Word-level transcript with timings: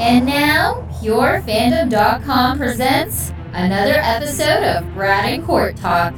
And 0.00 0.24
now, 0.24 0.88
PureFandom.com 1.02 2.56
presents 2.56 3.34
another 3.52 3.96
episode 3.96 4.62
of 4.64 4.94
Brad 4.94 5.30
and 5.30 5.44
Court 5.44 5.76
Talk. 5.76 6.14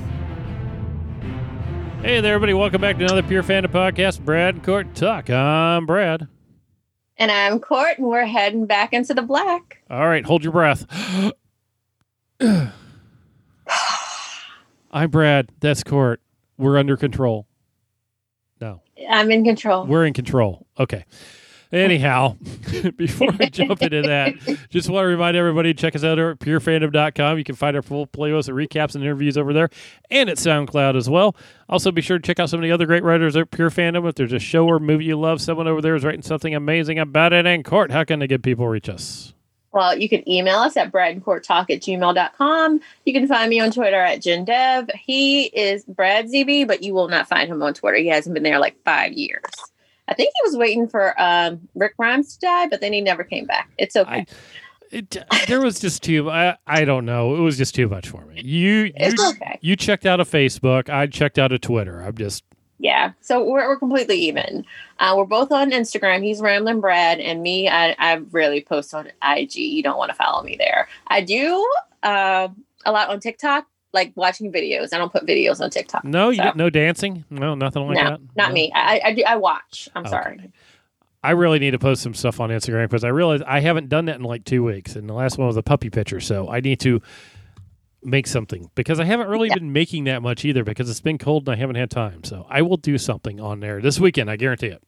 Hey 2.00 2.20
there, 2.20 2.34
everybody. 2.34 2.54
Welcome 2.54 2.80
back 2.80 2.98
to 2.98 3.04
another 3.04 3.24
Pure 3.24 3.42
Fandom 3.42 3.72
podcast, 3.72 4.24
Brad 4.24 4.54
and 4.54 4.62
Court 4.64 4.94
Talk. 4.94 5.28
I'm 5.30 5.84
Brad. 5.86 6.28
And 7.16 7.32
I'm 7.32 7.58
Court, 7.58 7.98
and 7.98 8.06
we're 8.06 8.24
heading 8.24 8.66
back 8.66 8.92
into 8.92 9.14
the 9.14 9.22
black. 9.22 9.82
All 9.90 10.06
right, 10.06 10.24
hold 10.24 10.44
your 10.44 10.52
breath. 10.52 10.86
I'm 14.92 15.10
Brad. 15.10 15.50
That's 15.58 15.82
Court. 15.82 16.20
We're 16.56 16.78
under 16.78 16.96
control. 16.96 17.48
No, 18.60 18.80
I'm 19.10 19.32
in 19.32 19.42
control. 19.44 19.86
we're 19.86 20.06
in 20.06 20.12
control. 20.12 20.68
Okay. 20.78 21.04
Anyhow, 21.72 22.36
before 22.96 23.30
I 23.40 23.46
jump 23.46 23.80
into 23.80 24.02
that, 24.02 24.34
just 24.68 24.90
want 24.90 25.04
to 25.04 25.08
remind 25.08 25.38
everybody 25.38 25.72
check 25.72 25.96
us 25.96 26.04
out 26.04 26.18
at 26.18 26.38
purefandom.com. 26.38 27.38
You 27.38 27.44
can 27.44 27.54
find 27.54 27.74
our 27.74 27.82
full 27.82 28.06
playlist 28.06 28.50
of 28.50 28.56
recaps 28.56 28.94
and 28.94 29.02
interviews 29.02 29.38
over 29.38 29.54
there 29.54 29.70
and 30.10 30.28
at 30.28 30.36
SoundCloud 30.36 30.96
as 30.96 31.08
well. 31.08 31.34
Also, 31.70 31.90
be 31.90 32.02
sure 32.02 32.18
to 32.18 32.22
check 32.22 32.38
out 32.38 32.50
some 32.50 32.60
of 32.60 32.64
the 32.64 32.72
other 32.72 32.84
great 32.84 33.02
writers 33.02 33.36
at 33.36 33.50
Pure 33.50 33.70
Fandom. 33.70 34.06
If 34.06 34.16
there's 34.16 34.34
a 34.34 34.38
show 34.38 34.66
or 34.66 34.78
movie 34.78 35.06
you 35.06 35.18
love, 35.18 35.40
someone 35.40 35.66
over 35.66 35.80
there 35.80 35.94
is 35.94 36.04
writing 36.04 36.20
something 36.20 36.54
amazing 36.54 36.98
about 36.98 37.32
it. 37.32 37.46
And 37.46 37.64
Court, 37.64 37.90
how 37.90 38.04
can 38.04 38.18
the 38.18 38.26
good 38.26 38.42
people 38.42 38.68
reach 38.68 38.90
us? 38.90 39.32
Well, 39.72 39.96
you 39.96 40.10
can 40.10 40.28
email 40.28 40.58
us 40.58 40.76
at 40.76 40.92
bradandcourttalk 40.92 41.70
at 41.70 41.80
gmail.com. 41.80 42.80
You 43.06 43.12
can 43.14 43.26
find 43.26 43.48
me 43.48 43.60
on 43.60 43.70
Twitter 43.70 44.00
at 44.00 44.20
JenDev. 44.20 44.90
He 44.94 45.44
is 45.44 45.84
Brad 45.84 46.26
ZB, 46.26 46.66
but 46.66 46.82
you 46.82 46.92
will 46.92 47.08
not 47.08 47.26
find 47.26 47.50
him 47.50 47.62
on 47.62 47.72
Twitter. 47.72 47.96
He 47.96 48.08
hasn't 48.08 48.34
been 48.34 48.42
there 48.42 48.58
like 48.58 48.76
five 48.84 49.12
years. 49.12 49.40
I 50.08 50.14
think 50.14 50.32
he 50.34 50.48
was 50.48 50.56
waiting 50.56 50.88
for 50.88 51.20
um, 51.20 51.68
Rick 51.74 51.96
Grimes 51.96 52.34
to 52.34 52.40
die, 52.40 52.66
but 52.68 52.80
then 52.80 52.92
he 52.92 53.00
never 53.00 53.24
came 53.24 53.46
back. 53.46 53.70
It's 53.78 53.96
okay. 53.96 54.10
I, 54.10 54.26
it, 54.92 55.16
there 55.46 55.60
was 55.60 55.80
just 55.80 56.02
too. 56.02 56.30
I, 56.30 56.56
I 56.66 56.84
don't 56.84 57.06
know. 57.06 57.34
It 57.34 57.40
was 57.40 57.56
just 57.56 57.74
too 57.74 57.88
much 57.88 58.08
for 58.08 58.24
me. 58.26 58.42
You 58.42 58.92
it's 58.94 59.20
you, 59.20 59.30
okay. 59.30 59.58
you 59.62 59.74
checked 59.74 60.04
out 60.04 60.20
a 60.20 60.24
Facebook. 60.24 60.90
I 60.90 61.06
checked 61.06 61.38
out 61.38 61.50
a 61.50 61.58
Twitter. 61.58 62.02
I'm 62.02 62.14
just 62.16 62.44
Yeah. 62.78 63.12
So 63.20 63.42
we're, 63.42 63.66
we're 63.68 63.78
completely 63.78 64.18
even. 64.18 64.66
Uh, 64.98 65.14
we're 65.16 65.24
both 65.24 65.50
on 65.50 65.70
Instagram. 65.70 66.22
He's 66.22 66.40
Ramblin' 66.40 66.80
Brad, 66.80 67.20
and 67.20 67.42
me, 67.42 67.68
I, 67.68 67.96
I 67.98 68.16
rarely 68.30 68.60
post 68.60 68.92
on 68.92 69.10
IG. 69.24 69.56
You 69.56 69.82
don't 69.82 69.98
want 69.98 70.10
to 70.10 70.16
follow 70.16 70.42
me 70.42 70.56
there. 70.58 70.88
I 71.06 71.22
do 71.22 71.66
uh, 72.02 72.48
a 72.84 72.92
lot 72.92 73.08
on 73.08 73.18
TikTok, 73.18 73.66
like 73.92 74.12
watching 74.14 74.50
videos. 74.52 74.92
I 74.92 74.98
don't 74.98 75.12
put 75.12 75.26
videos 75.26 75.60
on 75.60 75.70
TikTok. 75.70 76.04
no. 76.04 76.30
You 76.30 76.42
So- 76.42 76.52
no 76.54 76.70
dancing. 76.70 77.24
No, 77.30 77.54
nothing 77.54 77.86
like 77.86 77.96
no, 77.96 78.04
that. 78.10 78.20
not 78.36 78.48
No? 78.48 78.54
me. 78.54 78.72
I, 78.74 79.00
I 79.04 79.12
do. 79.14 79.22
I 79.26 79.36
watch. 79.36 79.88
I'm 79.94 80.02
Okay. 80.02 80.10
sorry. 80.10 80.52
I 81.24 81.30
really 81.32 81.58
need 81.60 81.70
to 81.70 81.78
post 81.78 82.02
some 82.02 82.14
stuff 82.14 82.40
on 82.40 82.50
Instagram 82.50 82.88
because 82.88 83.04
I 83.04 83.08
realize 83.08 83.42
I 83.46 83.60
haven't 83.60 83.88
done 83.88 84.06
that 84.06 84.16
in 84.16 84.22
like 84.22 84.44
two 84.44 84.64
weeks, 84.64 84.96
and 84.96 85.08
the 85.08 85.14
last 85.14 85.38
one 85.38 85.46
was 85.46 85.56
a 85.56 85.62
puppy 85.62 85.88
picture. 85.88 86.18
So 86.20 86.48
I 86.50 86.58
need 86.60 86.80
to 86.80 87.00
make 88.02 88.26
something 88.26 88.68
because 88.74 88.98
I 88.98 89.04
haven't 89.04 89.28
really 89.28 89.46
Yeah. 89.48 89.54
been 89.54 89.72
making 89.72 90.04
that 90.04 90.20
much 90.22 90.44
either 90.44 90.64
because 90.64 90.90
it's 90.90 91.00
been 91.00 91.18
cold 91.18 91.48
and 91.48 91.54
I 91.56 91.60
haven't 91.60 91.76
had 91.76 91.90
time. 91.90 92.24
So 92.24 92.44
I 92.50 92.62
will 92.62 92.76
do 92.76 92.98
something 92.98 93.38
on 93.40 93.60
there 93.60 93.80
this 93.80 94.00
weekend. 94.00 94.28
I 94.30 94.34
guarantee 94.36 94.66
it. 94.68 94.82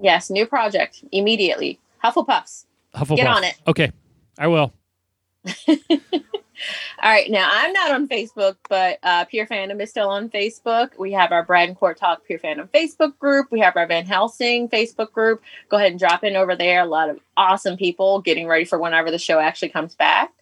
Yes, 0.00 0.30
new 0.30 0.46
project 0.46 1.04
immediately. 1.12 1.78
Hufflepuffs. 2.02 2.64
Hufflepuff. 2.94 3.16
Get 3.16 3.26
on 3.26 3.44
it. 3.44 3.54
Okay, 3.66 3.92
I 4.38 4.46
will. 4.46 4.72
All 7.02 7.10
right, 7.10 7.30
now 7.30 7.48
I'm 7.50 7.72
not 7.72 7.92
on 7.92 8.08
Facebook, 8.08 8.56
but 8.68 8.98
uh, 9.02 9.24
Pure 9.26 9.46
Fandom 9.46 9.80
is 9.80 9.90
still 9.90 10.08
on 10.08 10.28
Facebook. 10.30 10.98
We 10.98 11.12
have 11.12 11.32
our 11.32 11.44
Brad 11.44 11.68
and 11.68 11.78
Court 11.78 11.98
Talk 11.98 12.24
Pure 12.24 12.38
Fandom 12.38 12.68
Facebook 12.68 13.18
group. 13.18 13.48
We 13.50 13.60
have 13.60 13.76
our 13.76 13.86
Van 13.86 14.06
Helsing 14.06 14.68
Facebook 14.68 15.12
group. 15.12 15.42
Go 15.68 15.76
ahead 15.76 15.90
and 15.90 15.98
drop 15.98 16.24
in 16.24 16.36
over 16.36 16.56
there. 16.56 16.82
A 16.82 16.86
lot 16.86 17.10
of 17.10 17.20
awesome 17.36 17.76
people 17.76 18.20
getting 18.20 18.46
ready 18.46 18.64
for 18.64 18.78
whenever 18.78 19.10
the 19.10 19.18
show 19.18 19.38
actually 19.38 19.70
comes 19.70 19.94
back. 19.94 20.32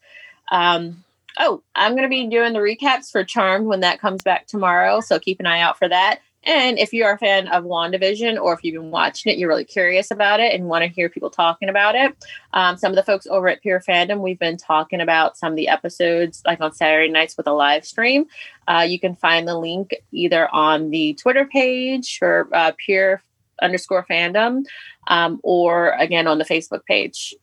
Um, 0.51 1.05
oh, 1.39 1.63
I'm 1.75 1.93
going 1.93 2.05
to 2.05 2.09
be 2.09 2.27
doing 2.27 2.53
the 2.53 2.59
recaps 2.59 3.11
for 3.11 3.25
Charmed 3.25 3.67
when 3.67 3.81
that 3.81 4.01
comes 4.01 4.23
back 4.23 4.47
tomorrow, 4.47 5.01
so 5.01 5.19
keep 5.19 5.41
an 5.41 5.47
eye 5.47 5.61
out 5.61 5.79
for 5.79 5.89
that. 5.89 6.21
And 6.45 6.79
if 6.79 6.93
you 6.93 7.05
are 7.05 7.15
a 7.15 7.19
fan 7.19 7.47
of 7.49 7.65
WandaVision 7.65 8.41
or 8.41 8.53
if 8.53 8.65
you've 8.65 8.75
been 8.75 8.91
watching 8.91 9.33
it, 9.33 9.39
you're 9.39 9.49
really 9.49 9.65
curious 9.65 10.11
about 10.11 10.41
it 10.41 10.53
and 10.55 10.67
want 10.69 10.83
to 10.83 10.89
hear 10.89 11.09
people 11.09 11.31
talking 11.31 11.69
about 11.69 11.95
it, 11.95 12.17
um, 12.53 12.77
some 12.77 12.91
of 12.91 12.97
the 12.97 13.03
folks 13.03 13.27
over 13.29 13.49
at 13.49 13.63
Pure 13.63 13.81
Fandom, 13.81 14.21
we've 14.21 14.39
been 14.39 14.57
talking 14.57 15.01
about 15.01 15.37
some 15.37 15.53
of 15.53 15.57
the 15.57 15.69
episodes 15.69 16.43
like 16.45 16.61
on 16.61 16.73
Saturday 16.73 17.11
nights 17.11 17.37
with 17.37 17.47
a 17.47 17.53
live 17.53 17.85
stream. 17.85 18.27
Uh, 18.67 18.85
you 18.87 18.99
can 18.99 19.15
find 19.15 19.47
the 19.47 19.57
link 19.57 19.95
either 20.11 20.53
on 20.53 20.91
the 20.91 21.15
Twitter 21.15 21.45
page 21.45 22.19
for 22.19 22.49
uh, 22.53 22.73
Pure 22.77 23.23
underscore 23.61 24.05
fandom 24.11 24.65
um, 25.07 25.41
or 25.43 25.91
again 25.93 26.27
on 26.27 26.39
the 26.39 26.45
Facebook 26.45 26.85
page. 26.87 27.35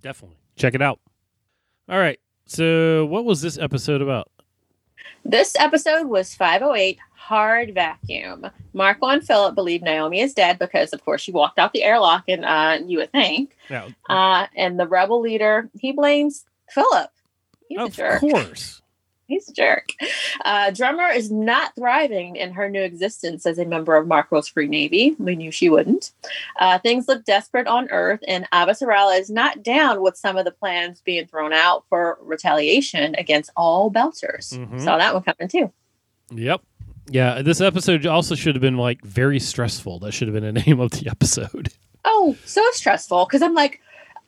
Definitely 0.00 0.38
check 0.56 0.74
it 0.74 0.82
out. 0.82 1.00
All 1.88 1.98
right. 1.98 2.18
So 2.46 3.06
what 3.06 3.24
was 3.24 3.42
this 3.42 3.58
episode 3.58 4.00
about? 4.00 4.30
This 5.24 5.54
episode 5.58 6.06
was 6.06 6.34
508 6.34 6.98
Hard 7.28 7.74
Vacuum. 7.74 8.46
Marco 8.72 9.06
and 9.08 9.22
Philip 9.26 9.54
believe 9.54 9.82
Naomi 9.82 10.20
is 10.20 10.32
dead 10.32 10.58
because, 10.58 10.94
of 10.94 11.04
course, 11.04 11.20
she 11.20 11.30
walked 11.30 11.58
out 11.58 11.74
the 11.74 11.82
airlock, 11.84 12.24
and 12.26 12.42
uh, 12.44 12.78
you 12.86 12.98
would 12.98 13.12
think. 13.12 13.54
Now, 13.68 13.88
Uh, 14.08 14.46
and 14.56 14.80
the 14.80 14.86
rebel 14.86 15.20
leader, 15.20 15.68
he 15.78 15.92
blames 15.92 16.46
Philip. 16.70 17.10
He's 17.68 17.78
a 17.78 17.82
of 17.82 17.92
jerk. 17.94 18.20
course. 18.20 18.80
He's 19.28 19.46
a 19.50 19.52
jerk. 19.52 19.90
Uh, 20.42 20.70
Drummer 20.70 21.08
is 21.10 21.30
not 21.30 21.74
thriving 21.74 22.36
in 22.36 22.52
her 22.52 22.70
new 22.70 22.80
existence 22.80 23.44
as 23.44 23.58
a 23.58 23.66
member 23.66 23.94
of 23.94 24.06
Marco's 24.06 24.48
Free 24.48 24.66
Navy. 24.68 25.14
We 25.18 25.36
knew 25.36 25.50
she 25.50 25.68
wouldn't. 25.68 26.12
Uh, 26.58 26.78
things 26.78 27.08
look 27.08 27.26
desperate 27.26 27.66
on 27.66 27.90
Earth, 27.90 28.20
and 28.26 28.48
Avasarala 28.54 29.20
is 29.20 29.28
not 29.28 29.62
down 29.62 30.00
with 30.00 30.16
some 30.16 30.38
of 30.38 30.46
the 30.46 30.50
plans 30.50 31.02
being 31.02 31.26
thrown 31.26 31.52
out 31.52 31.84
for 31.90 32.16
retaliation 32.22 33.14
against 33.16 33.50
all 33.54 33.90
Belters. 33.90 34.56
Mhm. 34.56 34.80
Saw 34.80 34.96
that 34.96 35.12
one 35.12 35.22
coming 35.24 35.48
too. 35.48 35.70
Yep. 36.30 36.62
Yeah, 37.10 37.42
this 37.42 37.60
episode 37.60 38.04
also 38.06 38.34
should 38.34 38.54
have 38.54 38.62
been 38.62 38.76
like 38.76 39.02
very 39.02 39.40
stressful. 39.40 40.00
That 40.00 40.12
should 40.12 40.28
have 40.28 40.34
been 40.40 40.54
the 40.54 40.60
name 40.66 40.80
of 40.80 40.90
the 40.92 41.08
episode. 41.08 41.68
Oh, 42.04 42.36
so 42.44 42.62
stressful 42.72 43.24
because 43.26 43.42
I'm 43.42 43.54
like, 43.54 43.80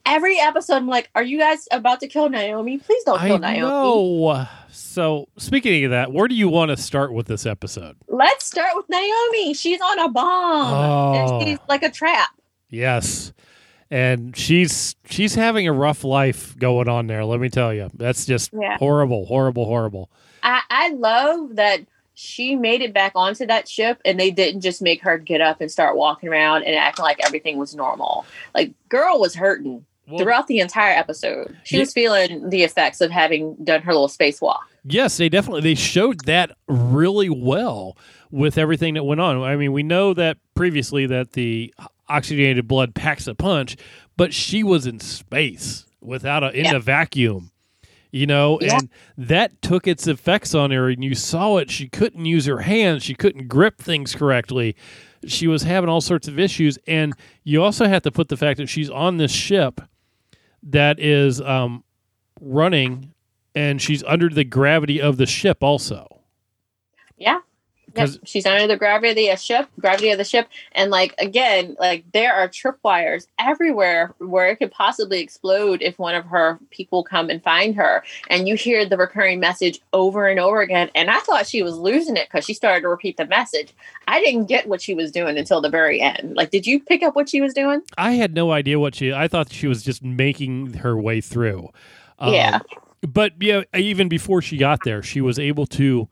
every 0.06 0.38
episode, 0.38 0.74
I'm 0.76 0.86
like, 0.88 1.10
are 1.14 1.22
you 1.22 1.38
guys 1.38 1.66
about 1.70 2.00
to 2.00 2.08
kill 2.08 2.28
Naomi? 2.28 2.78
Please 2.78 3.02
don't 3.04 3.20
I 3.20 3.28
kill 3.28 3.38
Naomi. 3.38 3.60
know. 3.60 4.46
So, 4.72 5.28
speaking 5.36 5.84
of 5.84 5.91
that, 5.91 6.12
where 6.12 6.28
do 6.28 6.34
you 6.34 6.48
want 6.48 6.70
to 6.70 6.76
start 6.76 7.12
with 7.12 7.26
this 7.26 7.44
episode? 7.46 7.96
Let's 8.08 8.44
start 8.44 8.70
with 8.74 8.88
Naomi. 8.88 9.54
She's 9.54 9.80
on 9.80 9.98
a 9.98 10.08
bomb, 10.08 10.72
Oh. 10.72 11.12
and 11.38 11.47
she's 11.48 11.58
like 11.68 11.82
a 11.82 11.91
trap. 11.91 12.30
Yes. 12.68 13.32
And 13.91 14.36
she's 14.36 14.94
she's 15.08 15.34
having 15.34 15.66
a 15.66 15.72
rough 15.72 16.04
life 16.04 16.56
going 16.56 16.88
on 16.88 17.08
there, 17.08 17.24
let 17.24 17.41
me 17.41 17.48
tell 17.48 17.74
you. 17.74 17.91
That's 17.94 18.24
just 18.24 18.50
Yeah. 18.52 18.76
horrible, 18.78 19.26
horrible, 19.26 19.64
horrible. 19.64 20.10
I, 20.44 20.60
I 20.70 20.91
love 20.91 21.56
that 21.56 21.80
she 22.20 22.54
made 22.54 22.82
it 22.82 22.92
back 22.92 23.12
onto 23.14 23.47
that 23.47 23.66
ship 23.66 24.00
and 24.04 24.20
they 24.20 24.31
didn't 24.31 24.60
just 24.60 24.82
make 24.82 25.00
her 25.03 25.16
get 25.16 25.41
up 25.41 25.60
and 25.62 25.70
start 25.70 25.97
walking 25.97 26.28
around 26.28 26.64
and 26.64 26.76
acting 26.76 27.03
like 27.03 27.19
everything 27.25 27.56
was 27.56 27.75
normal. 27.75 28.26
Like 28.54 28.72
girl 28.91 29.19
was 29.19 29.34
hurting 29.34 29.86
Well, 30.06 30.19
throughout 30.19 30.47
the 30.47 30.59
entire 30.59 30.92
episode. 30.92 31.56
She 31.64 31.76
Yeah. 31.76 31.80
was 31.82 31.92
feeling 31.94 32.50
the 32.50 32.62
effects 32.62 33.00
of 33.00 33.10
having 33.10 33.56
done 33.64 33.80
her 33.82 33.92
little 33.94 34.09
spacewalk. 34.09 34.59
Yes, 34.84 35.16
they 35.16 35.30
definitely 35.30 35.62
they 35.62 35.75
showed 35.75 36.26
that 36.26 36.50
really 36.69 37.30
well 37.30 37.97
with 38.30 38.59
everything 38.59 38.94
that 38.94 39.04
went 39.04 39.20
on. 39.22 39.42
I 39.42 39.56
mean, 39.56 39.72
we 39.72 39.82
know 39.82 40.12
that 40.14 40.36
previously 40.54 41.06
that 41.06 41.32
the 41.32 41.72
oxygenated 42.09 42.69
blood 42.69 42.94
packs 42.94 43.26
a 43.28 43.34
punch, 43.34 43.76
but 44.19 44.34
she 44.34 44.62
was 44.62 44.86
in 44.86 45.00
space 45.00 45.86
without 46.03 46.44
a 46.44 46.50
in 46.50 46.66
Yeah. 46.66 46.76
a 46.76 46.80
vacuum. 46.80 47.50
You 48.12 48.26
know, 48.26 48.59
Yeah. 48.60 48.78
and 48.78 48.88
that 49.16 49.62
took 49.62 49.87
its 49.87 50.06
effects 50.06 50.54
on 50.54 50.71
her 50.72 50.88
and 50.88 51.03
you 51.04 51.15
saw 51.15 51.59
it. 51.59 51.71
She 51.71 51.88
couldn't 51.88 52.25
use 52.25 52.47
her 52.47 52.59
hands, 52.60 53.03
she 53.04 53.15
couldn't 53.15 53.47
grip 53.48 53.78
things 53.78 54.15
correctly. 54.15 54.75
She 55.26 55.47
was 55.47 55.62
having 55.62 55.88
all 55.91 56.00
sorts 56.00 56.26
of 56.28 56.38
issues 56.38 56.78
and 56.87 57.15
you 57.44 57.62
also 57.62 57.87
have 57.87 58.03
to 58.03 58.10
put 58.10 58.28
the 58.28 58.37
fact 58.37 58.59
that 58.59 58.69
she's 58.69 58.91
on 58.91 59.19
this 59.19 59.31
ship 59.32 59.81
that 60.62 60.98
is 60.98 61.41
um 61.41 61.84
running 62.41 63.12
and 63.54 63.80
she's 63.83 64.03
under 64.04 64.28
the 64.28 64.45
gravity 64.45 65.01
of 65.01 65.16
the 65.16 65.27
ship 65.27 65.62
also. 65.62 66.22
Yeah. 67.16 67.41
Yep. 67.97 68.07
'Cause- 68.07 68.19
She's 68.25 68.47
under 68.47 68.66
the 68.66 68.77
gravity 68.77 69.28
of 69.28 69.39
the 69.39 69.42
ship, 69.42 69.69
gravity 69.81 70.10
of 70.10 70.19
the 70.19 70.25
ship, 70.25 70.48
and 70.72 70.91
like 70.91 71.15
again, 71.19 71.77
like 71.81 72.04
there 72.13 72.33
are 72.33 72.48
tripwires 72.48 73.27
everywhere 73.39 74.15
where 74.19 74.48
it 74.48 74.57
could 74.57 74.71
possibly 74.71 75.21
explode 75.21 75.83
if 75.83 75.98
one 75.98 76.15
of 76.15 76.25
her 76.27 76.59
people 76.71 77.03
come 77.03 77.31
and 77.31 77.42
find 77.42 77.75
her. 77.75 78.03
And 78.28 78.47
you 78.48 78.54
hear 78.54 78.84
the 78.84 78.97
recurring 78.97 79.41
message 79.41 79.81
over 79.92 80.28
and 80.28 80.39
over 80.39 80.60
again. 80.60 80.91
And 80.95 81.10
I 81.10 81.19
thought 81.21 81.47
she 81.47 81.63
was 81.63 81.77
losing 81.77 82.16
it 82.16 82.28
because 82.31 82.45
she 82.45 82.54
started 82.54 82.83
to 82.83 82.89
repeat 82.89 83.16
the 83.16 83.27
message. 83.27 83.72
I 84.07 84.21
didn't 84.21 84.47
get 84.47 84.69
what 84.69 84.81
she 84.81 84.95
was 84.95 85.10
doing 85.10 85.36
until 85.39 85.60
the 85.60 85.71
very 85.71 86.01
end. 86.01 86.34
Like, 86.36 86.51
did 86.51 86.66
you 86.66 86.81
pick 86.81 87.03
up 87.03 87.16
what 87.16 87.28
she 87.28 87.41
was 87.41 87.54
doing? 87.54 87.81
I 87.98 88.13
had 88.13 88.34
no 88.34 88.53
idea 88.53 88.78
what 88.78 88.95
she. 88.95 89.13
I 89.13 89.27
thought 89.28 89.53
she 89.53 89.66
was 89.66 89.83
just 89.83 90.03
making 90.03 90.75
her 90.75 90.97
way 91.01 91.21
through. 91.21 91.69
Um, 92.19 92.34
Yeah. 92.34 92.60
but 93.09 93.33
yeah, 93.41 93.63
even 93.75 94.09
before 94.09 94.43
she 94.43 94.57
got 94.57 94.81
there, 94.84 95.03
she 95.03 95.21
was 95.21 95.39
able 95.39 95.66
to. 95.66 96.09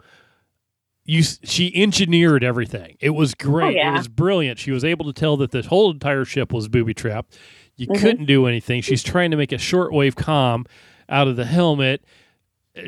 You, 1.11 1.23
she 1.23 1.73
engineered 1.75 2.45
everything. 2.45 2.99
It 3.01 3.11
was 3.11 3.35
great. 3.35 3.65
Oh, 3.65 3.71
yeah. 3.71 3.95
It 3.95 3.97
was 3.97 4.09
brilliant. 4.09 4.59
She 4.59 4.71
was 4.73 4.85
able 4.85 5.07
to 5.07 5.13
tell 5.15 5.39
that 5.39 5.53
the 5.53 5.63
whole 5.63 5.91
entire 5.91 6.27
ship 6.27 6.53
was 6.53 6.69
booby 6.69 6.93
trapped. 6.93 7.39
You 7.77 7.87
Mhm. 7.87 7.99
couldn't 7.99 8.25
do 8.27 8.47
anything. 8.47 8.83
She's 8.83 9.03
trying 9.03 9.31
to 9.31 9.37
make 9.39 9.51
a 9.51 9.57
shortwave 9.57 10.15
comm 10.17 10.67
out 11.09 11.27
of 11.27 11.37
the 11.37 11.47
helmet. 11.47 12.05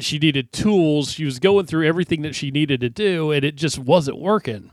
She 0.01 0.19
needed 0.19 0.53
tools. 0.53 1.13
She 1.13 1.25
was 1.25 1.39
going 1.39 1.65
through 1.65 1.87
everything 1.87 2.21
that 2.23 2.35
she 2.35 2.51
needed 2.51 2.81
to 2.83 2.91
do, 2.91 3.33
and 3.33 3.43
it 3.43 3.57
just 3.57 3.79
wasn't 3.79 4.19
working. 4.19 4.71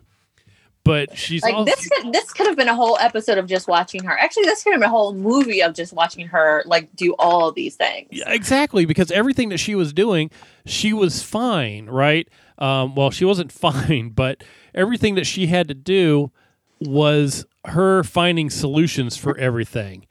But 0.88 1.18
she's 1.18 1.44
like 1.44 1.54
also, 1.54 1.66
this 1.66 1.88
could 1.90 2.14
this 2.14 2.32
could 2.32 2.48
have 2.48 2.56
been 2.56 2.70
a 2.70 2.76
whole 2.76 2.98
episode 3.00 3.38
of 3.38 3.46
just 3.46 3.68
watching 3.68 4.04
her. 4.06 4.18
Actually, 4.18 4.46
this 4.46 4.64
could 4.64 4.72
have 4.72 4.80
been 4.80 4.88
a 4.88 4.92
whole 4.92 5.14
movie 5.14 5.62
of 5.62 5.74
just 5.74 5.92
watching 5.92 6.28
her 6.28 6.64
like 6.66 6.96
do 6.96 7.14
all 7.20 7.52
these 7.52 7.76
things. 7.76 8.08
Yeah, 8.12 8.32
exactly 8.32 8.86
because 8.86 9.12
everything 9.12 9.50
that 9.50 9.58
she 9.58 9.76
was 9.76 9.92
doing, 9.92 10.32
she 10.66 10.94
was 10.94 11.22
fine, 11.22 11.88
right? 11.88 12.28
Um, 12.58 12.96
well, 12.96 13.12
she 13.12 13.26
wasn't 13.26 13.52
fine, 13.52 14.10
but 14.10 14.44
everything 14.74 15.16
that 15.16 15.26
she 15.26 15.48
had 15.48 15.68
to 15.68 15.74
do 15.74 16.32
was 16.80 17.46
her 17.66 18.04
finding 18.04 18.50
solutions 18.50 19.18
for 19.18 19.38
everything. 19.38 20.06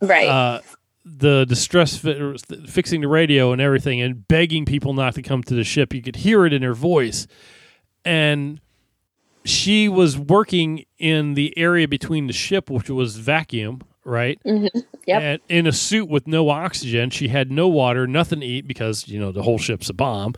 Right. 0.00 0.28
Uh, 0.28 0.60
the 1.04 1.44
distress 1.44 1.96
fi- 1.96 2.36
fixing 2.66 3.00
the 3.00 3.08
radio 3.08 3.52
and 3.52 3.60
everything, 3.60 4.00
and 4.00 4.28
begging 4.28 4.64
people 4.64 4.92
not 4.92 5.14
to 5.14 5.22
come 5.22 5.42
to 5.42 5.54
the 5.54 5.64
ship. 5.64 5.92
You 5.92 6.02
could 6.02 6.16
hear 6.16 6.46
it 6.46 6.52
in 6.52 6.62
her 6.62 6.74
voice, 6.74 7.26
and 8.04 8.60
she 9.44 9.88
was 9.88 10.18
working 10.18 10.84
in 10.98 11.34
the 11.34 11.56
area 11.56 11.88
between 11.88 12.26
the 12.26 12.32
ship, 12.32 12.68
which 12.70 12.90
was 12.90 13.16
vacuum, 13.16 13.80
right? 14.04 14.38
Mhm. 14.46 14.68
Yep. 15.06 15.22
And 15.22 15.40
in 15.48 15.66
a 15.66 15.72
suit 15.72 16.08
with 16.08 16.26
no 16.26 16.48
oxygen, 16.50 17.10
she 17.10 17.28
had 17.28 17.50
no 17.50 17.68
water, 17.68 18.06
nothing 18.06 18.40
to 18.40 18.46
eat 18.46 18.66
because 18.66 19.08
you 19.08 19.18
know 19.18 19.32
the 19.32 19.42
whole 19.42 19.58
ship's 19.58 19.88
a 19.88 19.94
bomb. 19.94 20.34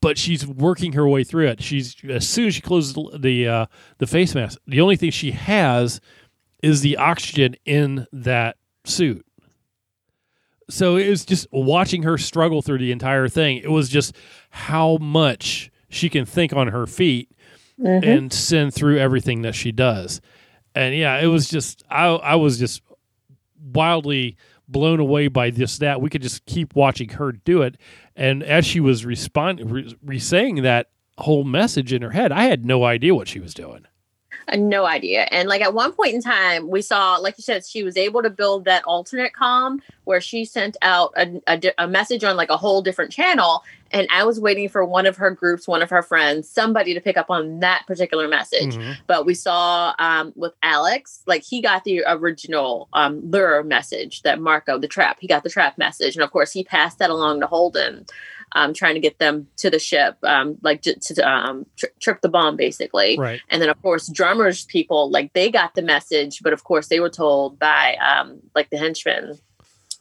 But 0.00 0.18
she's 0.18 0.46
working 0.46 0.92
her 0.92 1.08
way 1.08 1.24
through 1.24 1.48
it. 1.48 1.62
She's 1.62 1.96
as 2.08 2.28
soon 2.28 2.48
as 2.48 2.54
she 2.54 2.60
closes 2.60 2.92
the 2.92 3.18
the, 3.18 3.48
uh, 3.48 3.66
the 3.98 4.06
face 4.06 4.34
mask, 4.34 4.58
the 4.66 4.80
only 4.82 4.96
thing 4.96 5.10
she 5.10 5.30
has 5.30 6.00
is 6.62 6.82
the 6.82 6.96
oxygen 6.98 7.56
in 7.64 8.06
that 8.12 8.56
suit. 8.84 9.24
So 10.70 10.96
it 10.96 11.08
was 11.08 11.24
just 11.24 11.46
watching 11.52 12.02
her 12.04 12.16
struggle 12.16 12.62
through 12.62 12.78
the 12.78 12.92
entire 12.92 13.28
thing. 13.28 13.58
It 13.58 13.70
was 13.70 13.88
just 13.88 14.14
how 14.50 14.96
much 14.98 15.70
she 15.88 16.08
can 16.08 16.24
think 16.24 16.52
on 16.52 16.68
her 16.68 16.86
feet 16.86 17.30
Mhm. 17.80 18.04
and 18.06 18.32
sin 18.32 18.70
through 18.70 18.98
everything 18.98 19.42
that 19.42 19.54
she 19.54 19.72
does. 19.72 20.20
And 20.74 20.94
yeah, 20.94 21.18
it 21.20 21.26
was 21.26 21.48
just 21.48 21.82
I 21.90 22.06
I 22.06 22.34
was 22.36 22.58
just 22.58 22.82
wildly 23.72 24.36
blown 24.68 25.00
away 25.00 25.28
by 25.28 25.50
just 25.50 25.80
that. 25.80 26.00
We 26.00 26.10
could 26.10 26.22
just 26.22 26.46
keep 26.46 26.74
watching 26.74 27.08
her 27.10 27.32
do 27.32 27.62
it. 27.62 27.76
And 28.16 28.42
as 28.42 28.64
she 28.64 28.80
was 28.80 29.04
responding, 29.04 29.68
re- 29.68 29.96
re-saying 30.02 30.62
that 30.62 30.88
whole 31.18 31.44
message 31.44 31.92
in 31.92 32.02
her 32.02 32.10
head, 32.10 32.32
I 32.32 32.44
had 32.44 32.64
no 32.64 32.84
idea 32.84 33.14
what 33.14 33.28
she 33.28 33.40
was 33.40 33.54
doing. 33.54 33.86
No 34.52 34.84
idea. 34.84 35.26
And 35.30 35.48
like 35.48 35.62
at 35.62 35.74
one 35.74 35.92
point 35.92 36.14
in 36.14 36.22
time, 36.22 36.68
we 36.68 36.82
saw, 36.82 37.16
like 37.16 37.38
you 37.38 37.42
said, 37.42 37.64
she 37.64 37.82
was 37.82 37.96
able 37.96 38.22
to 38.22 38.30
build 38.30 38.64
that 38.66 38.84
alternate 38.84 39.32
comm 39.32 39.80
where 40.04 40.20
she 40.20 40.44
sent 40.44 40.76
out 40.82 41.12
a, 41.16 41.40
a, 41.46 41.60
a 41.78 41.88
message 41.88 42.24
on 42.24 42.36
like 42.36 42.50
a 42.50 42.56
whole 42.56 42.82
different 42.82 43.10
channel. 43.10 43.64
And 43.90 44.08
I 44.12 44.24
was 44.24 44.40
waiting 44.40 44.68
for 44.68 44.84
one 44.84 45.06
of 45.06 45.16
her 45.18 45.30
groups, 45.30 45.68
one 45.68 45.80
of 45.80 45.88
her 45.90 46.02
friends, 46.02 46.48
somebody 46.48 46.94
to 46.94 47.00
pick 47.00 47.16
up 47.16 47.30
on 47.30 47.60
that 47.60 47.84
particular 47.86 48.26
message. 48.26 48.74
Mhm. 48.74 48.96
But 49.06 49.24
we 49.24 49.34
saw 49.34 49.94
um, 49.98 50.32
with 50.34 50.52
Alex, 50.62 51.22
like 51.26 51.44
he 51.44 51.60
got 51.60 51.84
the 51.84 52.02
original 52.06 52.88
um, 52.92 53.30
lure 53.30 53.62
message 53.62 54.22
that 54.22 54.40
Marco, 54.40 54.78
the 54.78 54.88
trap, 54.88 55.18
he 55.20 55.28
got 55.28 55.44
the 55.44 55.50
trap 55.50 55.78
message. 55.78 56.16
And 56.16 56.24
of 56.24 56.32
course, 56.32 56.50
he 56.52 56.64
passed 56.64 56.98
that 56.98 57.10
along 57.10 57.40
to 57.40 57.46
Holden, 57.46 58.04
um, 58.54 58.72
trying 58.72 58.94
to 58.94 59.00
get 59.00 59.18
them 59.18 59.48
to 59.58 59.70
the 59.70 59.78
ship, 59.78 60.16
um, 60.22 60.56
like 60.62 60.82
to, 60.82 60.98
to 60.98 61.28
um, 61.28 61.66
tri- 61.76 61.88
trip 62.00 62.20
the 62.20 62.28
bomb, 62.28 62.56
basically. 62.56 63.18
Right. 63.18 63.40
And 63.48 63.60
then, 63.60 63.68
of 63.68 63.80
course, 63.82 64.06
drummers 64.08 64.64
people 64.66 65.10
like 65.10 65.32
they 65.32 65.50
got 65.50 65.74
the 65.74 65.82
message, 65.82 66.40
but 66.42 66.52
of 66.52 66.64
course, 66.64 66.88
they 66.88 67.00
were 67.00 67.10
told 67.10 67.58
by 67.58 67.96
um, 67.96 68.40
like 68.54 68.70
the 68.70 68.78
henchman, 68.78 69.38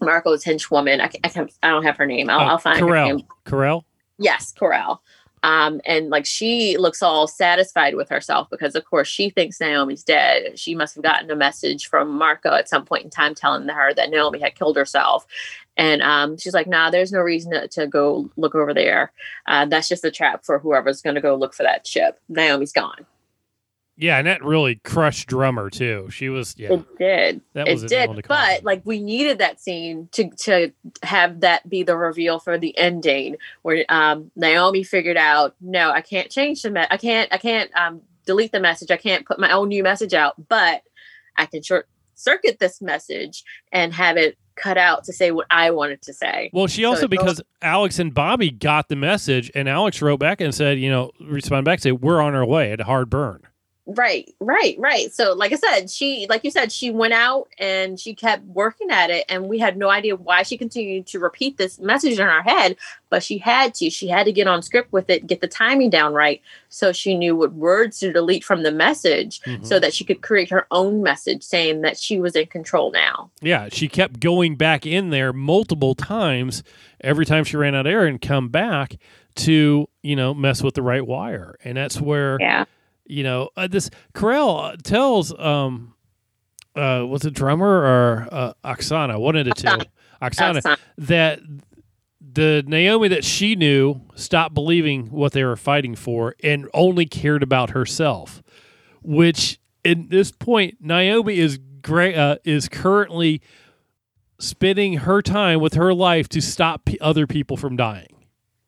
Marco's 0.01 0.43
henchwoman. 0.43 0.99
I, 1.01 1.07
can't, 1.07 1.25
I, 1.25 1.29
can't, 1.29 1.51
I 1.63 1.69
don't 1.69 1.83
have 1.83 1.97
her 1.97 2.05
name. 2.05 2.29
I'll, 2.29 2.39
Uh, 2.39 2.45
I'll 2.51 2.57
find 2.57 2.79
her 2.79 2.85
Karal. 2.85 3.07
name. 3.07 3.25
Karal. 3.45 3.83
Yes, 4.19 4.53
Karal. 4.53 4.99
Um, 5.43 5.81
and 5.85 6.09
like 6.09 6.25
she 6.25 6.77
looks 6.77 7.03
all 7.03 7.27
satisfied 7.27 7.95
with 7.95 8.09
herself 8.09 8.49
because, 8.49 8.75
of 8.75 8.85
course, 8.85 9.09
she 9.09 9.29
thinks 9.29 9.59
Naomi's 9.59 10.03
dead. 10.03 10.57
She 10.57 10.73
must 10.73 10.95
have 10.95 11.03
gotten 11.03 11.29
a 11.29 11.35
message 11.35 11.87
from 11.87 12.09
Marco 12.09 12.53
at 12.53 12.69
some 12.69 12.85
point 12.85 13.03
in 13.03 13.09
time 13.09 13.35
telling 13.35 13.67
her 13.67 13.93
that 13.93 14.09
Naomi 14.09 14.39
had 14.39 14.55
killed 14.55 14.77
herself. 14.77 15.27
And 15.75 16.01
um, 16.01 16.37
she's 16.37 16.53
like, 16.53 16.67
nah, 16.67 16.89
there's 16.89 17.11
no 17.11 17.19
reason 17.19 17.51
to, 17.51 17.67
to 17.69 17.87
go 17.87 18.29
look 18.37 18.55
over 18.55 18.73
there. 18.73 19.11
Uh, 19.45 19.65
that's 19.65 19.89
just 19.89 20.05
a 20.05 20.11
trap 20.11 20.45
for 20.45 20.59
whoever's 20.59 21.01
going 21.01 21.15
to 21.15 21.21
go 21.21 21.35
look 21.35 21.53
for 21.53 21.63
that 21.63 21.85
ship. 21.85 22.19
Naomi's 22.29 22.71
gone. 22.71 23.05
Yeah, 23.95 24.17
and 24.17 24.25
that 24.27 24.43
really 24.43 24.75
crushed 24.83 25.27
drummer 25.27 25.69
too. 25.69 26.07
She 26.09 26.29
was 26.29 26.55
yeah. 26.57 26.73
It 26.73 26.97
did. 26.97 27.41
That 27.53 27.67
was 27.67 27.83
it 27.83 27.85
a 27.85 27.89
did. 27.89 27.99
nail 28.01 28.09
in 28.11 28.15
the 28.17 28.21
But 28.27 28.63
like 28.63 28.81
we 28.85 28.99
needed 28.99 29.37
that 29.37 29.61
scene 29.61 30.09
to 30.13 30.29
to 30.43 30.71
have 31.03 31.41
that 31.41 31.69
be 31.69 31.83
the 31.83 31.95
reveal 31.95 32.39
for 32.39 32.57
the 32.57 32.75
ending 32.77 33.35
where 33.61 33.85
um 33.89 34.31
Naomi 34.35 34.83
figured 34.83 35.17
out, 35.17 35.55
no, 35.61 35.91
I 35.91 36.01
can't 36.01 36.29
change 36.31 36.63
the 36.63 36.71
me- 36.71 36.85
I 36.89 36.97
can't 36.97 37.31
I 37.31 37.37
can't 37.37 37.69
um 37.75 38.01
delete 38.25 38.51
the 38.51 38.59
message. 38.59 38.89
I 38.89 38.97
can't 38.97 39.25
put 39.27 39.39
my 39.39 39.51
own 39.51 39.67
new 39.67 39.83
message 39.83 40.13
out, 40.13 40.35
but 40.47 40.81
I 41.37 41.45
can 41.45 41.61
short 41.61 41.87
circuit 42.15 42.57
this 42.59 42.81
message 42.81 43.43
and 43.71 43.93
have 43.93 44.17
it 44.17 44.37
cut 44.55 44.77
out 44.77 45.03
to 45.03 45.13
say 45.13 45.31
what 45.31 45.47
I 45.49 45.71
wanted 45.71 46.01
to 46.03 46.13
say. 46.13 46.49
Well, 46.53 46.67
she 46.67 46.83
So 46.83 46.89
also 46.89 47.01
goes- 47.01 47.09
because 47.09 47.41
Alex 47.61 47.99
and 47.99 48.13
Bobby 48.13 48.49
got 48.51 48.87
the 48.87 48.95
message, 48.95 49.51
and 49.55 49.67
Alex 49.67 50.01
wrote 50.01 50.19
back 50.19 50.39
and 50.41 50.53
said, 50.53 50.77
you 50.79 50.89
know, 50.91 51.11
respond 51.19 51.65
back, 51.65 51.79
say 51.79 51.91
we're 51.91 52.21
on 52.21 52.35
our 52.35 52.45
way 52.45 52.71
at 52.71 52.79
a 52.79 52.83
hard 52.83 53.09
burn. 53.09 53.41
Right, 53.85 54.33
right, 54.39 54.75
right. 54.79 55.13
So, 55.13 55.33
like 55.33 55.51
I 55.51 55.55
said, 55.57 55.89
she, 55.89 56.25
like 56.29 56.45
you 56.45 56.51
said, 56.51 56.71
she 56.71 56.89
went 56.89 57.13
out 57.13 57.49
and 57.59 57.99
she 57.99 58.15
kept 58.15 58.45
working 58.45 58.89
at 58.89 59.09
it, 59.09 59.25
and 59.27 59.49
we 59.49 59.59
had 59.59 59.75
no 59.75 59.89
idea 59.89 60.15
why 60.15 60.43
she 60.43 60.57
continued 60.57 61.05
to 61.07 61.19
repeat 61.19 61.57
this 61.57 61.79
message 61.79 62.17
in 62.17 62.25
our 62.25 62.41
head, 62.43 62.77
but 63.09 63.23
she 63.23 63.37
had 63.39 63.73
to. 63.75 63.89
She 63.89 64.07
had 64.07 64.23
to 64.25 64.31
get 64.31 64.47
on 64.47 64.61
script 64.61 64.93
with 64.93 65.09
it, 65.09 65.27
get 65.27 65.41
the 65.41 65.49
timing 65.49 65.89
down 65.89 66.13
right, 66.13 66.41
so 66.69 66.93
she 66.93 67.17
knew 67.17 67.35
what 67.35 67.51
words 67.53 67.99
to 67.99 68.13
delete 68.13 68.45
from 68.45 68.63
the 68.63 68.71
message, 68.71 69.41
Mhm. 69.41 69.65
so 69.65 69.79
that 69.79 69.93
she 69.93 70.05
could 70.05 70.21
create 70.21 70.49
her 70.49 70.65
own 70.71 71.03
message 71.03 71.43
saying 71.43 71.81
that 71.81 71.97
she 71.97 72.21
was 72.21 72.37
in 72.37 72.45
control 72.45 72.89
now. 72.91 73.31
Yeah, 73.41 73.67
she 73.69 73.89
kept 73.89 74.21
going 74.21 74.55
back 74.55 74.85
in 74.85 75.09
there 75.09 75.33
multiple 75.33 75.93
times 75.93 76.63
every 77.01 77.25
time 77.25 77.43
she 77.43 77.57
ran 77.57 77.75
out 77.75 77.85
of 77.85 77.91
air 77.91 78.05
and 78.05 78.21
come 78.21 78.47
back 78.47 78.95
to 79.35 79.89
you 80.01 80.15
know 80.15 80.33
mess 80.33 80.63
with 80.63 80.75
the 80.75 80.81
right 80.81 81.05
wire, 81.05 81.57
and 81.65 81.75
that's 81.75 81.99
where 81.99 82.37
Yeah, 82.39 82.63
you 83.05 83.23
know 83.23 83.49
uh, 83.57 83.67
this 83.67 83.89
Karal 84.13 84.81
tells 84.81 85.37
um 85.39 85.93
uh 86.75 87.05
was 87.07 87.25
it 87.25 87.33
drummer 87.33 87.67
or 87.67 88.27
uh, 88.31 88.53
Oksana 88.65 89.19
one 89.19 89.35
of 89.35 89.45
the 89.45 89.51
two 89.51 89.67
Oksana. 90.21 90.61
Oksana 90.61 90.77
that 90.97 91.39
the 92.19 92.63
Naomi 92.65 93.09
that 93.09 93.23
she 93.23 93.55
knew 93.55 94.01
stopped 94.15 94.53
believing 94.55 95.07
what 95.07 95.33
they 95.33 95.43
were 95.43 95.55
fighting 95.57 95.95
for 95.95 96.35
and 96.43 96.67
only 96.73 97.05
cared 97.05 97.43
about 97.43 97.71
herself, 97.71 98.41
which 99.03 99.59
in 99.83 100.07
this 100.09 100.31
point 100.31 100.77
Naomi 100.79 101.37
is 101.37 101.59
great 101.81 102.15
uh, 102.15 102.37
is 102.43 102.67
currently 102.69 103.41
spending 104.39 104.93
her 104.99 105.21
time 105.21 105.59
with 105.59 105.73
her 105.75 105.93
life 105.93 106.27
to 106.29 106.41
stop 106.41 106.85
p- 106.85 106.97
other 106.99 107.27
people 107.27 107.55
from 107.57 107.75
dying. 107.75 108.22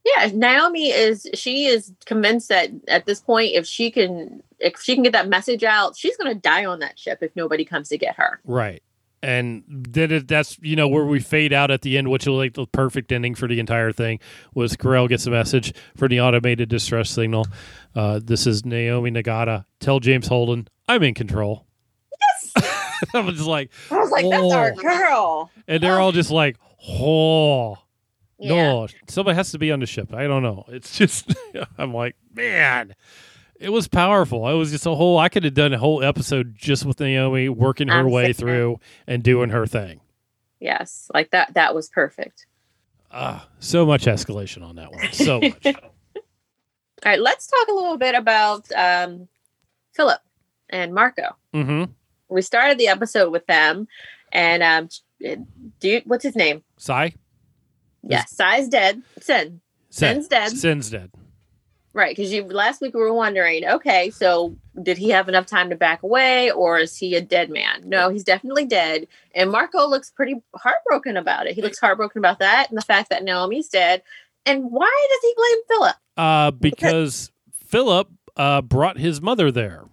Yeah. 0.06 0.30
Naomi 0.34 0.92
is 0.92 1.28
she 1.34 1.66
is 1.66 1.92
convinced 2.06 2.50
that 2.50 2.70
at 2.88 3.06
this 3.06 3.20
point, 3.22 3.54
if 3.56 3.66
she 3.66 3.90
can, 3.92 4.44
if 4.60 4.80
she 4.80 4.94
can 4.94 5.04
get 5.04 5.14
that 5.14 5.28
message 5.28 5.64
out, 5.64 5.98
she's 5.98 6.16
going 6.18 6.34
to 6.34 6.40
die 6.40 6.66
on 6.66 6.80
that 6.80 6.98
ship 7.00 7.20
if 7.22 7.36
nobody 7.36 7.66
comes 7.66 7.90
to 7.90 7.98
get 7.98 8.16
her. 8.18 8.40
Right. 8.46 8.82
And 9.24 9.64
then 9.68 10.12
it, 10.12 10.28
that's 10.28 10.60
you 10.62 10.76
know 10.76 10.88
where 10.88 11.06
we 11.06 11.20
fade 11.20 11.52
out 11.52 11.72
at 11.72 11.82
the 11.82 11.98
end, 11.98 12.12
which 12.12 12.28
was 12.28 12.36
like 12.38 12.54
the 12.54 12.68
perfect 12.68 13.12
ending 13.12 13.34
for 13.34 13.48
the 13.48 13.60
entire 13.60 13.92
thing. 13.92 14.20
Was 14.54 14.76
Karal 14.78 15.10
gets 15.10 15.26
a 15.26 15.32
message 15.32 15.74
for 15.98 16.08
the 16.08 16.22
automated 16.22 16.70
distress 16.70 17.10
signal. 17.10 17.48
Uh, 17.96 18.20
this 18.24 18.46
is 18.46 18.64
Naomi 18.66 19.10
Nagata. 19.10 19.66
Tell 19.80 20.00
James 20.00 20.28
Holden 20.28 20.68
I'm 20.88 21.02
in 21.02 21.16
control. 21.16 21.66
Yes. 22.22 22.54
I 23.16 23.20
was 23.22 23.36
just 23.38 23.48
like, 23.48 23.72
I 23.90 23.98
was 23.98 24.12
like, 24.12 24.30
that's 24.30 24.54
our 24.54 24.74
Oh. 24.78 24.82
girl. 24.82 25.52
and 25.68 25.82
they're 25.82 26.00
all 26.00 26.12
just 26.12 26.30
like, 26.30 26.58
oh 26.88 27.78
Yeah. 28.38 28.50
no, 28.50 28.88
somebody 29.08 29.36
has 29.36 29.52
to 29.52 29.60
be 29.60 29.72
on 29.72 29.80
the 29.80 29.86
ship. 29.86 30.14
I 30.14 30.28
don't 30.28 30.44
know. 30.44 30.66
It's 30.68 30.98
just 30.98 31.34
I'm 31.78 31.94
like, 31.94 32.16
man, 32.34 32.96
it 33.60 33.70
was 33.70 33.88
powerful. 33.88 34.48
It 34.50 34.56
was 34.56 34.72
just 34.72 34.86
a 34.86 34.94
whole. 34.94 35.18
I 35.18 35.30
could 35.30 35.44
have 35.46 35.54
done 35.54 35.74
a 35.74 35.78
whole 35.78 36.04
episode 36.04 36.56
just 36.56 36.86
with 36.86 37.00
Naomi 37.00 37.50
working 37.50 37.88
her 37.88 38.00
I'm 38.00 38.12
way 38.12 38.34
through 38.34 38.80
and 39.08 39.24
doing 39.24 39.50
her 39.50 39.66
thing. 39.66 40.02
Yes. 40.60 41.10
Like 41.14 41.32
that 41.32 41.54
that 41.54 41.74
was 41.74 41.90
perfect. 41.90 42.48
Ah, 43.12 43.48
so 43.60 43.86
much 43.86 44.06
escalation 44.06 44.64
on 44.64 44.76
that 44.76 44.92
one. 44.92 45.12
So 45.14 45.40
much. 45.42 45.66
All 45.66 47.12
right, 47.12 47.20
let's 47.22 47.48
talk 47.48 47.68
a 47.70 47.74
little 47.74 47.98
bit 47.98 48.16
about 48.16 48.70
um 48.74 49.28
Philip 49.94 50.22
and 50.70 50.94
Marco. 50.94 51.36
mm-hmm. 51.54 51.92
We 52.28 52.42
started 52.42 52.78
the 52.78 52.88
episode 52.88 53.32
with 53.32 53.46
them 53.46 53.88
and 54.34 54.64
um 54.64 54.90
dude, 55.80 56.04
what's 56.06 56.24
his 56.24 56.36
name? 56.36 56.64
Sai? 56.78 57.14
Yes, 58.08 58.32
Sai's 58.32 58.68
dead. 58.68 59.02
Cyn. 59.20 59.60
Sen. 59.90 60.22
Sen's 60.24 60.28
dead. 60.28 60.52
Cyn's 60.52 60.90
dead. 60.90 61.12
Right, 61.94 62.14
because 62.14 62.34
you 62.34 62.44
last 62.44 62.82
week 62.82 62.94
we 62.94 63.00
were 63.00 63.14
wondering, 63.14 63.66
okay, 63.66 64.10
so 64.10 64.54
did 64.84 64.98
he 64.98 65.10
have 65.12 65.30
enough 65.30 65.46
time 65.46 65.70
to 65.70 65.78
back 65.78 66.04
away, 66.04 66.52
or 66.52 66.78
is 66.80 66.98
he 66.98 67.16
a 67.16 67.22
dead 67.22 67.50
man? 67.50 67.84
No, 67.86 68.10
he's 68.10 68.26
definitely 68.26 68.66
dead. 68.66 69.08
And 69.34 69.50
Marco 69.50 69.88
looks 69.88 70.12
pretty 70.12 70.36
heartbroken 70.56 71.16
about 71.16 71.48
it. 71.48 71.56
He 71.56 71.62
looks 71.62 71.80
heartbroken 71.80 72.20
about 72.20 72.40
that 72.40 72.68
and 72.70 72.78
the 72.78 72.82
fact 72.82 73.10
that 73.12 73.24
Naomi's 73.24 73.70
dead. 73.70 74.04
And 74.46 74.66
why 74.72 75.08
does 75.10 75.20
he 75.22 75.34
blame 75.38 75.64
Philip? 75.70 75.96
Uh, 76.18 76.52
because 76.52 77.32
Philip 77.66 78.10
uh, 78.36 78.62
brought 78.62 78.98
his 78.98 79.22
mother 79.22 79.50
there. 79.50 79.86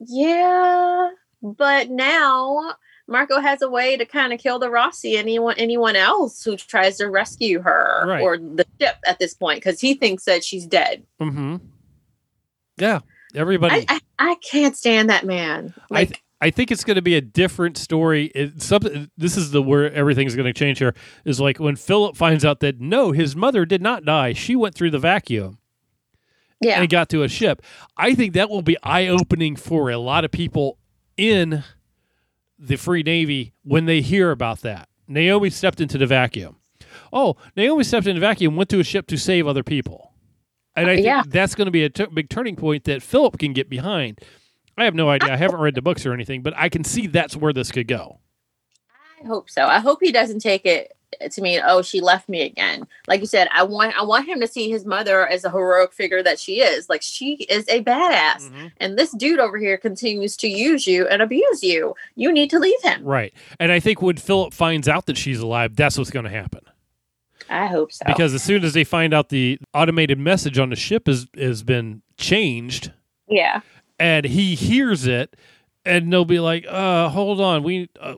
Yeah, 0.00 1.10
but 1.40 1.90
now 1.90 2.74
Marco 3.06 3.38
has 3.40 3.60
a 3.62 3.68
way 3.68 3.96
to 3.96 4.04
kind 4.06 4.32
of 4.32 4.40
kill 4.40 4.58
the 4.58 4.68
Roci 4.68 5.16
anyone 5.16 5.54
anyone 5.58 5.94
else 5.96 6.42
who 6.42 6.56
tries 6.56 6.96
to 6.98 7.06
rescue 7.10 7.60
her 7.60 8.04
Right. 8.06 8.22
or 8.22 8.38
the 8.38 8.66
ship 8.80 8.96
at 9.06 9.18
this 9.18 9.34
point 9.34 9.62
because 9.62 9.80
he 9.80 9.94
thinks 9.94 10.24
that 10.24 10.42
she's 10.42 10.66
dead. 10.66 11.04
Mm-hmm. 11.20 11.56
Yeah, 12.78 13.00
everybody. 13.34 13.84
I, 13.88 14.00
I 14.18 14.30
I 14.30 14.34
can't 14.36 14.76
stand 14.76 15.10
that 15.10 15.24
man. 15.26 15.74
I 15.90 16.06
th- 16.06 16.20
I 16.40 16.50
think 16.50 16.70
it's 16.70 16.84
going 16.84 16.96
to 16.96 17.02
be 17.02 17.14
a 17.14 17.20
different 17.20 17.78
story. 17.78 18.26
It, 18.34 18.60
something. 18.60 19.10
This 19.16 19.36
is 19.36 19.50
the 19.50 19.62
where 19.62 19.92
everything's 19.92 20.34
going 20.34 20.46
to 20.46 20.52
change 20.52 20.78
here. 20.78 20.94
Is 21.24 21.40
like 21.40 21.58
when 21.58 21.76
Philip 21.76 22.16
finds 22.16 22.44
out 22.44 22.60
that 22.60 22.80
no, 22.80 23.12
his 23.12 23.36
mother 23.36 23.64
did 23.64 23.80
not 23.80 24.04
die. 24.04 24.32
She 24.32 24.56
went 24.56 24.74
through 24.74 24.90
the 24.90 24.98
vacuum 24.98 25.58
yeah, 26.60 26.80
and 26.80 26.88
got 26.90 27.08
to 27.10 27.22
a 27.22 27.28
ship. 27.28 27.62
I 27.96 28.14
think 28.14 28.34
that 28.34 28.50
will 28.50 28.62
be 28.62 28.76
eye 28.82 29.06
opening 29.06 29.56
for 29.56 29.90
a 29.90 29.98
lot 29.98 30.24
of 30.24 30.30
people 30.32 30.78
in 31.16 31.62
the 32.58 32.76
Free 32.76 33.02
Navy 33.02 33.52
when 33.62 33.86
they 33.86 34.00
hear 34.00 34.30
about 34.30 34.60
that. 34.60 34.88
Naomi 35.06 35.50
stepped 35.50 35.80
into 35.80 35.98
the 35.98 36.06
vacuum. 36.06 36.56
Oh, 37.12 37.36
Naomi 37.56 37.84
stepped 37.84 38.06
into 38.06 38.20
the 38.20 38.26
vacuum, 38.26 38.56
went 38.56 38.70
to 38.70 38.80
a 38.80 38.84
ship 38.84 39.06
to 39.08 39.16
save 39.16 39.46
other 39.46 39.62
people. 39.62 40.12
And 40.76 40.88
I 40.88 40.92
uh, 40.92 40.94
think 40.96 41.06
Yeah. 41.06 41.22
that's 41.26 41.54
going 41.54 41.66
to 41.66 41.70
be 41.72 41.84
a 41.84 41.90
t- 41.90 42.06
big 42.06 42.28
turning 42.28 42.56
point 42.56 42.84
that 42.84 43.02
Philip 43.02 43.38
can 43.38 43.52
get 43.52 43.68
behind. 43.68 44.20
I 44.76 44.84
have 44.84 44.94
no 44.94 45.08
idea. 45.08 45.32
I 45.32 45.36
haven't 45.36 45.60
read 45.60 45.74
the 45.76 45.82
books 45.82 46.04
or 46.04 46.12
anything, 46.12 46.42
but 46.42 46.52
I 46.56 46.68
can 46.68 46.82
see 46.82 47.06
that's 47.06 47.36
where 47.36 47.52
this 47.52 47.70
could 47.70 47.86
go. 47.86 48.18
I 49.22 49.26
hope 49.26 49.48
so. 49.48 49.66
I 49.66 49.78
hope 49.78 49.98
he 50.02 50.10
doesn't 50.10 50.40
take 50.40 50.66
it 50.66 50.92
to 51.30 51.42
mean, 51.42 51.60
oh, 51.64 51.82
she 51.82 52.00
left 52.00 52.28
me 52.28 52.42
again. 52.42 52.86
Like 53.06 53.20
you 53.20 53.26
said, 53.26 53.48
I 53.52 53.62
want 53.62 53.96
I 53.96 54.02
want 54.04 54.28
him 54.28 54.40
to 54.40 54.46
see 54.46 54.70
his 54.70 54.84
mother 54.84 55.26
as 55.26 55.44
a 55.44 55.50
heroic 55.50 55.92
figure 55.92 56.22
that 56.22 56.38
she 56.38 56.60
is. 56.60 56.88
Like 56.88 57.02
she 57.02 57.34
is 57.48 57.66
a 57.68 57.82
badass. 57.82 58.50
And 58.78 58.98
this 58.98 59.12
dude 59.12 59.38
over 59.38 59.58
here 59.58 59.76
continues 59.76 60.36
to 60.38 60.48
use 60.48 60.86
you 60.86 61.06
and 61.08 61.22
abuse 61.22 61.62
you. 61.62 61.94
You 62.14 62.32
need 62.32 62.50
to 62.50 62.58
leave 62.58 62.80
him. 62.82 63.04
Right. 63.04 63.32
And 63.58 63.72
I 63.72 63.80
think 63.80 64.02
when 64.02 64.16
Philip 64.16 64.52
finds 64.52 64.88
out 64.88 65.06
that 65.06 65.16
she's 65.16 65.40
alive, 65.40 65.76
that's 65.76 65.98
what's 65.98 66.10
going 66.10 66.24
to 66.24 66.30
happen. 66.30 66.60
I 67.48 67.66
hope 67.66 67.92
so. 67.92 68.04
Because 68.06 68.34
as 68.34 68.42
soon 68.42 68.64
as 68.64 68.72
they 68.72 68.84
find 68.84 69.12
out 69.12 69.28
the 69.28 69.58
automated 69.72 70.18
message 70.18 70.58
on 70.58 70.70
the 70.70 70.76
ship 70.76 71.06
has 71.06 71.26
has 71.36 71.62
been 71.62 72.02
changed, 72.16 72.92
yeah. 73.28 73.60
and 73.98 74.24
he 74.24 74.54
hears 74.54 75.06
it, 75.06 75.36
and 75.84 76.12
they'll 76.12 76.24
be 76.24 76.40
like, 76.40 76.64
"Uh, 76.68 77.08
hold 77.10 77.40
on, 77.40 77.62
we 77.62 77.90
uh, 78.00 78.14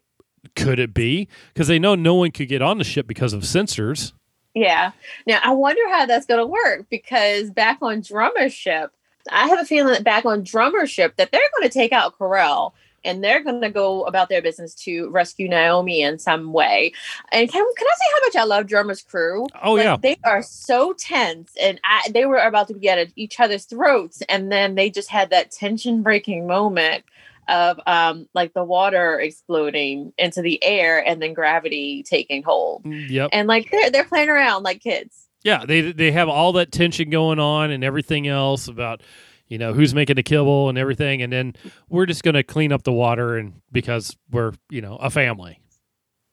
could 0.56 0.78
it 0.80 0.92
be?" 0.92 1.28
Because 1.54 1.68
they 1.68 1.78
know 1.78 1.94
no 1.94 2.14
one 2.14 2.32
could 2.32 2.48
get 2.48 2.62
on 2.62 2.78
the 2.78 2.84
ship 2.84 3.06
because 3.06 3.32
of 3.32 3.42
sensors. 3.42 4.12
Yeah. 4.54 4.92
Now 5.26 5.40
I 5.44 5.52
wonder 5.52 5.86
how 5.90 6.06
that's 6.06 6.26
going 6.26 6.40
to 6.40 6.46
work 6.46 6.86
because 6.90 7.50
back 7.50 7.78
on 7.82 8.00
Drummer's 8.00 8.54
ship, 8.54 8.90
I 9.30 9.48
have 9.48 9.60
a 9.60 9.64
feeling 9.64 9.92
that 9.92 10.04
back 10.04 10.24
on 10.24 10.42
Drummer's 10.42 10.90
ship 10.90 11.14
that 11.16 11.30
they're 11.30 11.40
going 11.58 11.68
to 11.68 11.72
take 11.72 11.92
out 11.92 12.18
Karal 12.18 12.72
and 13.04 13.22
they're 13.22 13.42
going 13.42 13.60
to 13.60 13.70
go 13.70 14.04
about 14.04 14.28
their 14.28 14.42
business 14.42 14.74
to 14.74 15.08
rescue 15.10 15.48
Naomi 15.48 16.02
in 16.02 16.18
some 16.18 16.52
way. 16.52 16.92
And 17.32 17.50
can, 17.50 17.64
can 17.76 17.86
I 17.86 17.94
say 17.94 18.04
how 18.12 18.26
much 18.26 18.36
I 18.36 18.44
love 18.44 18.66
Drummer's 18.66 19.02
crew? 19.02 19.46
Oh 19.62 19.74
Like, 19.74 19.84
yeah, 19.84 19.96
they 19.96 20.18
are 20.24 20.42
so 20.42 20.92
tense, 20.94 21.52
and 21.60 21.80
I, 21.84 22.08
they 22.10 22.26
were 22.26 22.38
about 22.38 22.68
to 22.68 22.74
get 22.74 22.98
at 22.98 23.12
each 23.14 23.38
other's 23.38 23.64
throats, 23.64 24.22
and 24.28 24.50
then 24.50 24.74
they 24.74 24.90
just 24.90 25.08
had 25.08 25.30
that 25.30 25.52
tension-breaking 25.52 26.46
moment 26.46 27.04
of 27.48 27.80
um, 27.86 28.28
like 28.34 28.52
the 28.54 28.64
water 28.64 29.18
exploding 29.20 30.12
into 30.18 30.42
the 30.42 30.62
air, 30.64 30.98
and 31.06 31.20
then 31.22 31.34
gravity 31.34 32.02
taking 32.02 32.42
hold, 32.42 32.84
yep, 32.86 33.30
and 33.32 33.48
like 33.48 33.70
they're 33.70 33.90
they're 33.90 34.04
playing 34.04 34.28
around 34.28 34.62
like 34.62 34.80
kids. 34.80 35.28
yeah. 35.44 35.64
They 35.66 35.92
they 35.92 36.12
have 36.12 36.28
all 36.28 36.52
that 36.54 36.72
tension 36.72 37.10
going 37.10 37.38
on 37.38 37.70
and 37.70 37.82
everything 37.84 38.26
else 38.26 38.68
about 38.68 39.02
you 39.48 39.58
know 39.58 39.72
who's 39.72 39.94
making 39.94 40.16
the 40.16 40.22
kibble 40.22 40.68
and 40.68 40.76
everything, 40.78 41.22
and 41.22 41.32
then 41.32 41.54
we're 41.88 42.06
just 42.06 42.22
going 42.24 42.34
to 42.34 42.42
clean 42.42 42.72
up 42.72 42.82
the 42.82 42.92
water 42.92 43.36
and 43.36 43.60
because 43.72 44.16
we're 44.30 44.52
you 44.70 44.80
know 44.80 44.96
a 44.96 45.10
family. 45.10 45.60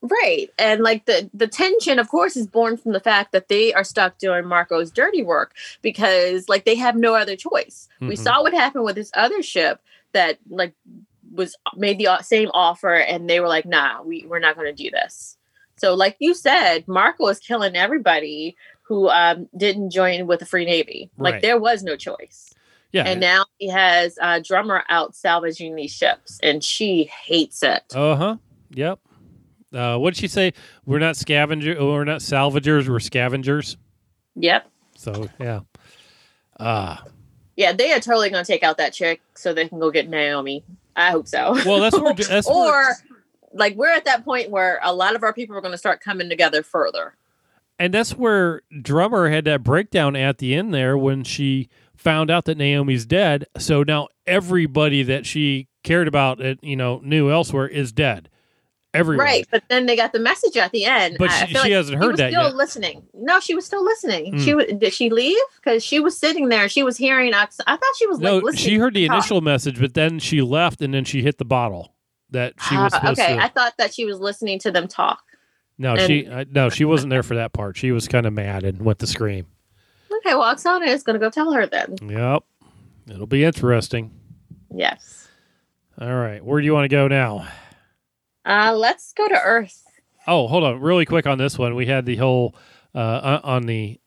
Right. 0.01 0.50
And 0.60 0.82
like 0.82 1.05
the 1.05 1.29
the 1.34 1.48
tension 1.48 1.98
of 1.98 2.10
course 2.10 2.36
is 2.36 2.46
born 2.46 2.75
from 2.75 2.91
the 2.91 3.00
fact 3.00 3.32
that 3.32 3.48
they 3.48 3.74
are 3.74 3.86
stuck 3.86 4.17
doing 4.17 4.46
Marco's 4.46 4.91
dirty 4.91 5.24
work 5.24 5.53
because 5.82 6.50
like 6.50 6.65
they 6.65 6.75
have 6.75 6.98
no 6.98 7.15
other 7.15 7.38
choice. 7.38 7.88
We 8.01 8.15
Mhm. 8.15 8.17
saw 8.17 8.41
what 8.41 8.53
happened 8.53 8.84
with 8.84 8.96
this 8.96 9.12
other 9.13 9.41
ship 9.41 9.79
that 10.13 10.39
like 10.50 10.74
was 11.32 11.55
made 11.75 11.98
the 11.98 12.22
same 12.22 12.50
offer 12.53 12.93
and 12.93 13.29
they 13.29 13.39
were 13.39 13.48
like, 13.48 13.65
"Nah, 13.65 14.01
we 14.03 14.25
we're 14.27 14.39
not 14.39 14.55
going 14.55 14.74
to 14.74 14.84
do 14.84 14.89
this." 14.91 15.38
So 15.77 15.93
like 15.96 16.15
you 16.20 16.34
said, 16.34 16.88
Marco 16.88 17.27
is 17.27 17.39
killing 17.39 17.75
everybody 17.75 18.55
who 18.84 19.10
um 19.10 19.48
didn't 19.58 19.89
join 19.91 20.27
with 20.27 20.39
the 20.39 20.46
Free 20.46 20.65
Navy. 20.65 21.10
Like 21.17 21.41
there 21.41 21.60
was 21.60 21.84
no 21.84 21.96
choice. 21.96 22.53
Yeah, 22.91 23.05
And 23.05 23.20
now 23.20 23.46
he 23.58 23.70
has 23.70 24.20
a 24.22 24.39
drummer 24.39 24.84
out 24.88 25.15
salvaging 25.15 25.74
these 25.75 25.89
ships 25.91 26.39
and 26.43 26.63
she 26.63 27.05
hates 27.25 27.63
it. 27.63 27.82
Uh 27.96 28.15
huh. 28.15 28.38
Yep. 28.70 29.00
Uh, 29.74 29.98
what 29.98 30.13
did 30.13 30.20
she 30.22 30.27
say? 30.27 30.53
We're 30.86 31.00
not 31.00 31.17
scavenger. 31.17 31.75
oh, 31.79 31.93
We're 31.93 32.03
not 32.03 32.22
salvagers. 32.22 32.88
We're 32.88 33.00
scavengers. 33.00 33.77
Yep. 34.36 34.70
So 34.96 35.27
yeah. 35.39 35.62
Ah. 36.60 37.03
Yeah, 37.56 37.72
they 37.74 37.92
are 37.92 38.00
totally 38.00 38.30
going 38.30 38.44
to 38.44 38.52
take 38.52 38.64
out 38.64 38.78
that 38.78 38.94
chick 38.94 39.22
so 39.36 39.54
they 39.54 39.68
can 39.68 39.80
go 39.80 39.92
get 39.92 40.10
Naomi. 40.10 40.64
I 40.96 41.12
hope 41.12 41.28
so. 41.28 41.54
well, 41.66 41.80
that's 41.80 42.00
where. 42.00 42.14
That's 42.30 42.48
or 42.48 42.72
where, 42.72 42.98
like 43.54 43.76
we're 43.76 43.92
at 43.92 44.06
that 44.06 44.24
point 44.26 44.50
where 44.50 44.80
a 44.84 44.94
lot 44.94 45.16
of 45.16 45.24
our 45.24 45.34
people 45.34 45.56
are 45.56 45.62
going 45.62 45.72
to 45.74 45.78
start 45.78 46.02
coming 46.02 46.30
together 46.30 46.64
further. 46.64 47.16
and 47.80 47.94
that's 47.94 48.16
where 48.16 48.62
drummer 48.82 49.30
had 49.30 49.46
that 49.46 49.64
breakdown 49.64 50.16
at 50.16 50.38
the 50.40 50.56
end 50.56 50.74
there 50.74 50.98
when 50.98 51.24
she 51.24 51.70
found 51.96 52.32
out 52.32 52.46
that 52.46 52.58
Naomi's 52.58 53.06
dead. 53.06 53.46
So 53.58 53.84
now 53.84 54.08
everybody 54.26 55.04
that 55.04 55.26
she 55.26 55.68
cared 55.84 56.08
about, 56.08 56.40
you 56.64 56.76
know, 56.76 57.00
knew 57.04 57.30
elsewhere 57.32 57.68
is 57.68 57.92
dead. 57.92 58.30
Everyone. 58.94 59.26
Right, 59.26 59.48
but 59.50 59.64
then 59.70 59.88
they 59.88 59.96
got 59.96 60.14
the 60.14 60.20
message 60.20 60.56
at 60.56 60.72
the 60.72 60.86
end. 60.86 61.16
But 61.18 61.32
she- 61.32 61.48
feel 61.48 61.64
she 61.64 61.70
like 61.70 61.72
hasn't 61.72 61.96
she 61.96 61.98
heard 61.98 62.12
was 62.12 62.18
that 62.20 62.32
still 62.32 62.44
yet. 62.44 62.56
listening. 62.56 63.04
No, 63.16 63.40
she 63.40 63.56
was 63.56 63.66
still 63.66 63.84
listening. 63.84 64.34
Hmm. 64.34 64.40
She 64.40 64.54
was. 64.54 64.66
Did 64.78 64.94
she 64.94 65.10
leave? 65.10 65.38
Because 65.58 65.84
she 65.84 66.00
was 66.00 66.18
sitting 66.18 66.50
there. 66.50 66.70
She 66.70 66.84
was 66.84 66.96
hearing. 66.98 67.34
I 67.34 67.46
thought 67.46 67.80
she 67.98 68.06
was 68.08 68.20
No, 68.20 68.36
like 68.36 68.44
listening. 68.44 68.64
she 68.64 68.78
heard 68.78 68.94
the 68.94 69.06
initial 69.06 69.42
message, 69.42 69.80
but 69.80 69.94
then 69.96 70.20
she 70.20 70.42
left, 70.42 70.82
and 70.82 70.94
then 70.94 71.06
she 71.06 71.22
hit 71.24 71.38
the 71.40 71.46
bottle 71.46 71.96
that 72.30 72.54
she 72.70 72.76
was 72.78 72.94
supposed 72.94 73.20
okay, 73.20 73.36
to. 73.36 73.42
I 73.44 73.48
thought 73.48 73.74
that 73.78 73.94
she 73.94 74.06
was 74.06 74.20
listening 74.20 74.60
to 74.60 74.72
them 74.72 74.88
talk. 74.88 75.24
no, 75.80 75.94
and- 75.94 76.02
she 76.02 76.28
I, 76.28 76.46
no, 76.52 76.70
she 76.70 76.86
wasn't 76.86 77.10
there 77.10 77.24
for 77.24 77.36
that 77.36 77.52
part. 77.54 77.78
She 77.78 77.92
was 77.92 78.08
kind 78.08 78.26
of 78.28 78.34
mad 78.34 78.64
and 78.64 78.82
went 78.84 79.00
to 79.00 79.08
scream. 79.08 79.48
Okay, 80.20 80.36
well, 80.36 80.54
Oksana 80.56 80.88
is 80.88 81.02
going 81.04 81.16
to 81.16 81.20
go 81.20 81.30
tell 81.32 81.52
her 81.52 81.66
then. 81.66 81.96
Yep. 82.08 82.44
It'll 83.10 83.26
be 83.28 83.44
interesting. 83.44 84.12
Yes. 84.74 85.28
All 86.00 86.14
right. 86.14 86.44
Where 86.46 86.60
do 86.62 86.66
you 86.66 86.74
want 86.74 86.86
to 86.86 86.90
go 86.90 87.08
now? 87.08 87.48
Uh, 88.46 88.74
let's 88.76 89.14
go 89.14 89.28
to 89.28 89.40
Earth. 89.42 89.84
Oh, 90.28 90.48
hold 90.48 90.64
on. 90.64 90.80
Really 90.80 91.06
quick 91.06 91.26
on 91.28 91.38
this 91.38 91.58
one. 91.58 91.76
We 91.76 91.86
had 91.86 92.06
the 92.06 92.16
whole 92.18 92.56
uh, 92.96 93.40
on 93.44 93.56
on 93.56 93.62
the 93.64 94.00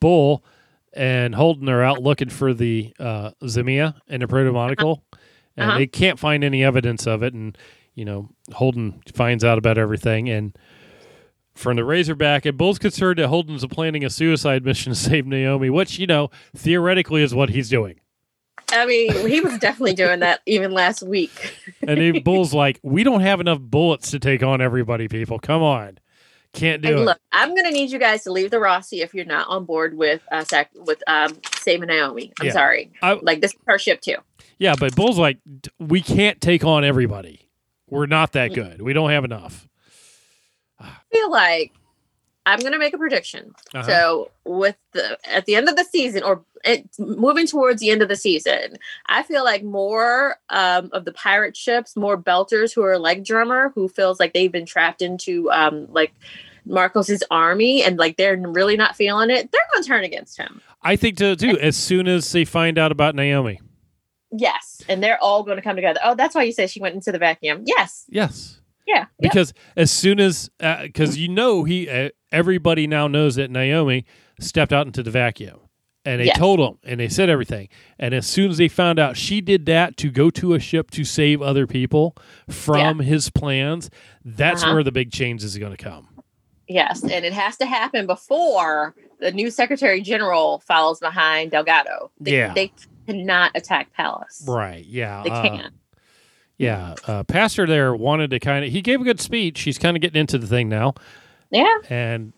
bull 0.00 0.44
and 0.92 1.34
Holden 1.34 1.68
are 1.68 1.82
out 1.82 2.02
looking 2.02 2.30
for 2.30 2.54
the 2.54 2.94
uh, 3.00 3.32
Zmeya 3.42 3.96
and 4.08 4.22
the 4.22 4.26
protomolecule, 4.26 5.00
and 5.56 5.68
Uh-huh. 5.70 5.78
they 5.78 5.86
can't 5.88 6.20
find 6.20 6.44
any 6.44 6.62
evidence 6.62 7.04
of 7.06 7.22
it. 7.24 7.34
And, 7.34 7.58
you 7.96 8.04
know, 8.04 8.28
Holden 8.52 9.02
finds 9.12 9.42
out 9.44 9.58
about 9.58 9.76
everything. 9.76 10.28
And 10.30 10.56
from 11.56 11.76
the 11.76 11.84
Razorback, 11.84 12.46
and 12.46 12.56
Bull's 12.56 12.78
concerned 12.78 13.18
that 13.18 13.26
Holden's 13.26 13.66
planning 13.66 14.04
a 14.04 14.10
suicide 14.10 14.64
mission 14.64 14.92
to 14.92 14.98
save 14.98 15.26
Naomi, 15.26 15.68
which, 15.68 15.98
you 15.98 16.06
know, 16.06 16.30
theoretically 16.56 17.22
is 17.24 17.34
what 17.34 17.48
he's 17.50 17.68
doing. 17.68 17.98
I 18.70 18.86
mean, 18.86 19.28
he 19.28 19.40
was 19.40 19.58
definitely 19.58 19.94
doing 19.94 20.20
that 20.20 20.40
even 20.46 20.70
last 20.72 21.02
week. 21.02 21.56
And 21.86 21.98
he, 21.98 22.18
Bull's 22.20 22.52
like, 22.54 22.80
we 22.82 23.02
don't 23.04 23.20
have 23.20 23.40
enough 23.40 23.60
bullets 23.60 24.10
to 24.12 24.18
take 24.18 24.42
on 24.42 24.60
everybody, 24.60 25.08
people. 25.08 25.38
Come 25.38 25.62
on. 25.62 25.98
Can't 26.52 26.82
do 26.82 26.88
And 26.88 26.98
it. 27.00 27.04
look, 27.04 27.18
I'm 27.32 27.50
going 27.50 27.64
to 27.64 27.72
need 27.72 27.90
you 27.90 27.98
guys 27.98 28.22
to 28.24 28.32
leave 28.32 28.50
the 28.50 28.58
Roci 28.58 29.02
if 29.02 29.12
you're 29.12 29.24
not 29.24 29.48
on 29.48 29.64
board 29.64 29.96
with 29.96 30.22
uh, 30.30 30.44
sac- 30.44 30.70
with 30.74 31.02
um, 31.08 31.36
saving 31.56 31.88
Naomi. 31.88 32.32
I'm 32.40 32.46
Yeah. 32.46 32.52
sorry. 32.52 32.92
I- 33.02 33.18
like 33.22 33.40
this 33.40 33.52
is 33.52 33.58
our 33.68 33.78
ship 33.78 34.00
too. 34.00 34.16
Yeah, 34.58 34.74
but 34.78 34.94
Bull's 34.94 35.18
like, 35.18 35.38
we 35.80 36.00
can't 36.00 36.40
take 36.40 36.64
on 36.64 36.84
everybody. 36.84 37.48
We're 37.90 38.06
not 38.06 38.32
that 38.32 38.54
good. 38.54 38.80
We 38.82 38.92
don't 38.92 39.10
have 39.10 39.24
enough. 39.24 39.68
I 40.78 40.90
feel 41.12 41.30
like 41.30 41.72
I'm 42.46 42.60
going 42.60 42.72
to 42.72 42.78
make 42.78 42.94
a 42.94 42.98
prediction. 42.98 43.52
Uh-huh. 43.74 43.82
So 43.86 44.30
with 44.44 44.76
the 44.92 45.18
at 45.28 45.46
the 45.46 45.56
end 45.56 45.68
of 45.68 45.76
the 45.76 45.84
season 45.84 46.22
or 46.22 46.44
it, 46.64 46.88
moving 46.98 47.46
towards 47.46 47.80
the 47.80 47.90
end 47.90 48.02
of 48.02 48.08
the 48.08 48.16
season, 48.16 48.76
I 49.06 49.22
feel 49.22 49.44
like 49.44 49.62
more 49.62 50.36
um, 50.50 50.90
of 50.92 51.04
the 51.04 51.12
pirate 51.12 51.56
ships, 51.56 51.96
more 51.96 52.16
belters 52.16 52.74
who 52.74 52.82
are 52.82 52.98
like 52.98 53.24
drummer, 53.24 53.72
who 53.74 53.88
feels 53.88 54.18
like 54.18 54.32
they've 54.32 54.52
been 54.52 54.66
trapped 54.66 55.02
into 55.02 55.50
um, 55.50 55.86
like 55.90 56.12
Marcos's 56.66 57.22
army 57.30 57.82
and 57.82 57.98
like 57.98 58.16
they're 58.16 58.36
really 58.36 58.76
not 58.76 58.96
feeling 58.96 59.30
it, 59.30 59.50
they're 59.52 59.60
going 59.72 59.82
to 59.82 59.88
turn 59.88 60.04
against 60.04 60.36
him. 60.36 60.60
I 60.82 60.96
think 60.96 61.18
so 61.18 61.34
too. 61.34 61.58
As 61.58 61.76
soon 61.76 62.08
as 62.08 62.30
they 62.32 62.44
find 62.44 62.78
out 62.78 62.92
about 62.92 63.14
Naomi. 63.14 63.60
Yes, 64.36 64.82
and 64.88 65.02
they're 65.02 65.22
all 65.22 65.44
going 65.44 65.56
to 65.56 65.62
come 65.62 65.76
together. 65.76 66.00
Oh, 66.02 66.16
that's 66.16 66.34
why 66.34 66.42
you 66.42 66.52
said 66.52 66.68
she 66.68 66.80
went 66.80 66.94
into 66.94 67.12
the 67.12 67.18
vacuum. 67.18 67.62
Yes. 67.66 68.04
Yes. 68.08 68.60
Yeah. 68.86 68.98
yep. 68.98 69.08
Because 69.20 69.54
as 69.76 69.90
soon 69.90 70.18
as, 70.18 70.50
because 70.58 71.16
you 71.16 71.28
know, 71.28 71.64
he, 71.64 71.88
uh, 71.88 72.10
everybody 72.32 72.86
now 72.86 73.06
knows 73.06 73.36
that 73.36 73.50
Naomi 73.50 74.04
stepped 74.40 74.72
out 74.72 74.86
into 74.86 75.02
the 75.02 75.10
vacuum. 75.10 75.60
And 76.06 76.20
they 76.20 76.28
told 76.28 76.60
him, 76.60 76.78
and 76.84 77.00
they 77.00 77.08
said 77.08 77.30
everything. 77.30 77.68
And 77.98 78.12
as 78.14 78.26
soon 78.26 78.50
as 78.50 78.58
they 78.58 78.68
found 78.68 78.98
out 78.98 79.16
she 79.16 79.40
did 79.40 79.64
that 79.66 79.96
to 79.98 80.10
go 80.10 80.28
to 80.30 80.52
a 80.52 80.60
ship 80.60 80.90
to 80.92 81.04
save 81.04 81.40
other 81.40 81.66
people 81.66 82.14
from 82.50 82.98
his 82.98 83.30
plans, 83.30 83.88
that's 84.24 84.62
Uh-huh. 84.62 84.74
where 84.74 84.82
the 84.82 84.92
big 84.92 85.10
change 85.10 85.42
is 85.42 85.56
going 85.56 85.74
to 85.74 85.82
come. 85.82 86.08
Yes, 86.68 87.02
and 87.02 87.24
it 87.24 87.32
has 87.32 87.56
to 87.58 87.66
happen 87.66 88.06
before 88.06 88.94
the 89.20 89.32
new 89.32 89.50
Secretary 89.50 90.00
General 90.02 90.60
follows 90.66 91.00
behind 91.00 91.50
Delgado. 91.52 92.10
They, 92.20 92.32
Yeah. 92.32 92.52
they 92.54 92.72
cannot 93.06 93.52
attack 93.54 93.92
Pallas. 93.94 94.44
Right. 94.46 94.84
Yeah. 94.84 95.22
They 95.24 95.30
uh, 95.30 95.42
can't. 95.42 95.74
Yeah. 96.58 96.94
Uh, 97.06 97.24
Pastor 97.24 97.66
there 97.66 97.94
wanted 97.94 98.30
to 98.30 98.40
kind 98.40 98.64
of, 98.64 98.70
he 98.72 98.80
gave 98.82 99.00
a 99.00 99.04
good 99.04 99.20
speech. 99.20 99.60
He's 99.62 99.78
kind 99.78 99.96
of 99.96 100.00
getting 100.00 100.20
into 100.20 100.38
the 100.38 100.46
thing 100.46 100.68
now. 100.68 100.94
Yeah, 101.50 101.74
And 101.88 102.32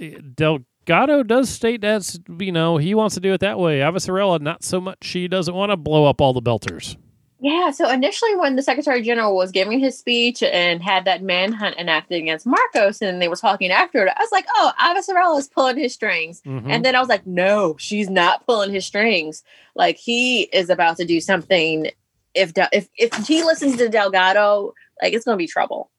uh, 0.00 0.58
Delgado 0.86 1.22
does 1.22 1.48
state 1.48 1.80
that's, 1.82 2.18
you 2.38 2.52
know, 2.52 2.76
he 2.76 2.94
wants 2.94 3.14
to 3.14 3.20
do 3.20 3.32
it 3.32 3.40
that 3.40 3.58
way. 3.58 3.78
Avasarala, 3.80 4.40
not 4.40 4.64
so 4.64 4.80
much. 4.80 4.98
She 5.02 5.28
doesn't 5.28 5.54
want 5.54 5.70
to 5.70 5.76
blow 5.76 6.06
up 6.06 6.20
all 6.20 6.32
the 6.32 6.42
belters. 6.42 6.96
yeah. 7.38 7.70
So 7.70 7.88
initially, 7.88 8.34
when 8.36 8.56
the 8.56 8.62
Secretary 8.62 9.02
General 9.02 9.36
was 9.36 9.50
giving 9.52 9.78
his 9.78 9.96
speech 9.98 10.42
and 10.42 10.82
had 10.82 11.04
that 11.04 11.22
manhunt 11.22 11.76
enacted 11.78 12.20
against 12.20 12.46
Marcos, 12.46 13.00
and 13.00 13.20
they 13.22 13.28
were 13.28 13.36
talking 13.36 13.70
after 13.70 14.04
it, 14.06 14.12
I 14.16 14.22
was 14.22 14.32
like, 14.32 14.46
"Oh, 14.56 14.72
Avasarala 14.80 15.38
is 15.38 15.48
pulling 15.48 15.76
his 15.78 15.94
strings." 15.94 16.40
Mhm. 16.46 16.64
And 16.68 16.84
then 16.84 16.96
I 16.96 17.00
was 17.00 17.08
like, 17.08 17.26
"No, 17.26 17.76
she's 17.78 18.10
not 18.10 18.44
pulling 18.46 18.72
his 18.72 18.84
strings. 18.84 19.42
Like 19.74 19.96
he 19.96 20.42
is 20.52 20.70
about 20.70 20.96
to 20.96 21.04
do 21.04 21.20
something. 21.20 21.90
If 22.34 22.52
Del- 22.54 22.68
if 22.72 22.88
if 22.98 23.12
he 23.26 23.42
listens 23.44 23.76
to 23.76 23.88
Delgado, 23.88 24.74
like 25.02 25.12
it's 25.12 25.24
going 25.24 25.34
to 25.36 25.42
be 25.42 25.46
trouble." 25.46 25.90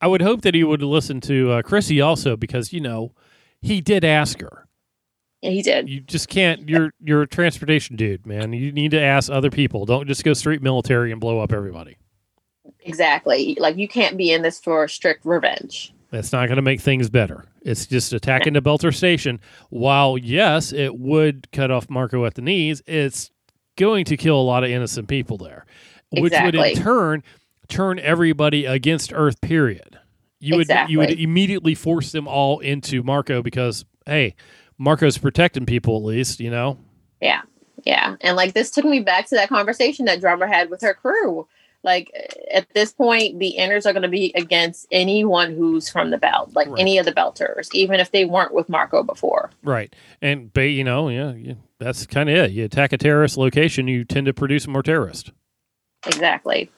I 0.00 0.06
would 0.06 0.22
hope 0.22 0.42
that 0.42 0.54
he 0.54 0.62
would 0.62 0.82
listen 0.82 1.20
to 1.22 1.50
uh, 1.52 1.62
Chrissy 1.62 2.00
also 2.00 2.36
because, 2.36 2.72
you 2.72 2.80
know, 2.80 3.10
he 3.60 3.80
did 3.80 4.04
ask 4.04 4.40
her. 4.40 4.66
Yeah, 5.42 5.50
he 5.50 5.62
did. 5.62 5.88
You 5.88 6.00
just 6.00 6.28
can't, 6.28 6.68
you're, 6.68 6.92
you're 7.00 7.22
a 7.22 7.26
transportation 7.28 7.96
dude, 7.96 8.26
man. 8.26 8.52
You 8.52 8.72
need 8.72 8.90
to 8.90 9.00
ask 9.00 9.30
other 9.30 9.50
people. 9.50 9.86
Don't 9.86 10.08
just 10.08 10.24
go 10.24 10.32
straight 10.32 10.62
military 10.62 11.12
and 11.12 11.20
blow 11.20 11.38
up 11.40 11.52
everybody. 11.52 11.96
Exactly. 12.80 13.56
Like 13.60 13.76
you 13.76 13.86
can't 13.86 14.16
be 14.16 14.32
in 14.32 14.42
this 14.42 14.58
for 14.58 14.88
strict 14.88 15.24
revenge. 15.24 15.92
That's 16.10 16.32
not 16.32 16.46
going 16.46 16.56
to 16.56 16.62
make 16.62 16.80
things 16.80 17.10
better. 17.10 17.44
It's 17.62 17.86
just 17.86 18.12
attacking 18.12 18.54
the 18.54 18.62
Belter 18.62 18.94
Station. 18.94 19.40
While, 19.68 20.16
yes, 20.16 20.72
it 20.72 20.98
would 20.98 21.52
cut 21.52 21.70
off 21.70 21.90
Marco 21.90 22.24
at 22.24 22.34
the 22.34 22.42
knees, 22.42 22.82
it's 22.86 23.30
going 23.76 24.06
to 24.06 24.16
kill 24.16 24.40
a 24.40 24.42
lot 24.42 24.64
of 24.64 24.70
innocent 24.70 25.06
people 25.06 25.36
there, 25.36 25.66
which 26.10 26.32
would 26.32 26.54
in 26.54 26.74
turn 26.76 27.22
turn 27.68 27.98
everybody 27.98 28.64
against 28.64 29.12
Earth, 29.14 29.40
period. 29.42 29.97
You 30.40 30.56
would 30.56 30.68
you 30.88 30.98
would 30.98 31.10
immediately 31.10 31.74
force 31.74 32.12
them 32.12 32.28
all 32.28 32.60
into 32.60 33.02
Marco 33.02 33.42
because, 33.42 33.84
hey, 34.06 34.34
Marco's 34.78 35.18
protecting 35.18 35.66
people 35.66 35.96
at 35.96 36.04
least, 36.04 36.40
you 36.40 36.50
know? 36.50 36.78
Yeah. 37.20 37.42
Yeah. 37.84 38.16
And 38.20 38.36
like 38.36 38.54
this 38.54 38.70
took 38.70 38.84
me 38.84 39.00
back 39.00 39.26
to 39.28 39.34
that 39.36 39.48
conversation 39.48 40.04
that 40.06 40.20
drummer 40.20 40.46
had 40.46 40.70
with 40.70 40.80
her 40.82 40.94
crew. 40.94 41.46
Like 41.84 42.10
at 42.52 42.68
this 42.74 42.92
point, 42.92 43.38
the 43.38 43.54
inners 43.58 43.86
are 43.86 43.92
going 43.92 44.02
to 44.02 44.08
be 44.08 44.32
against 44.34 44.86
anyone 44.90 45.54
who's 45.54 45.88
from 45.88 46.10
the 46.10 46.18
belt, 46.18 46.50
like 46.54 46.68
Right. 46.68 46.80
any 46.80 46.98
of 46.98 47.04
the 47.06 47.12
belters, 47.12 47.68
even 47.72 48.00
if 48.00 48.10
they 48.10 48.24
weren't 48.24 48.52
with 48.52 48.68
Marco 48.68 49.02
before. 49.04 49.50
Right. 49.62 49.94
And, 50.20 50.52
ba- 50.52 50.66
you 50.68 50.82
know, 50.84 51.08
yeah, 51.08 51.32
yeah 51.34 51.54
that's 51.78 52.04
kind 52.06 52.28
of 52.28 52.36
it. 52.36 52.50
You 52.50 52.64
attack 52.64 52.92
a 52.92 52.98
terrorist 52.98 53.36
location, 53.36 53.86
you 53.86 54.04
tend 54.04 54.26
to 54.26 54.34
produce 54.34 54.66
more 54.66 54.82
terrorists. 54.82 55.30
Exactly. 56.06 56.68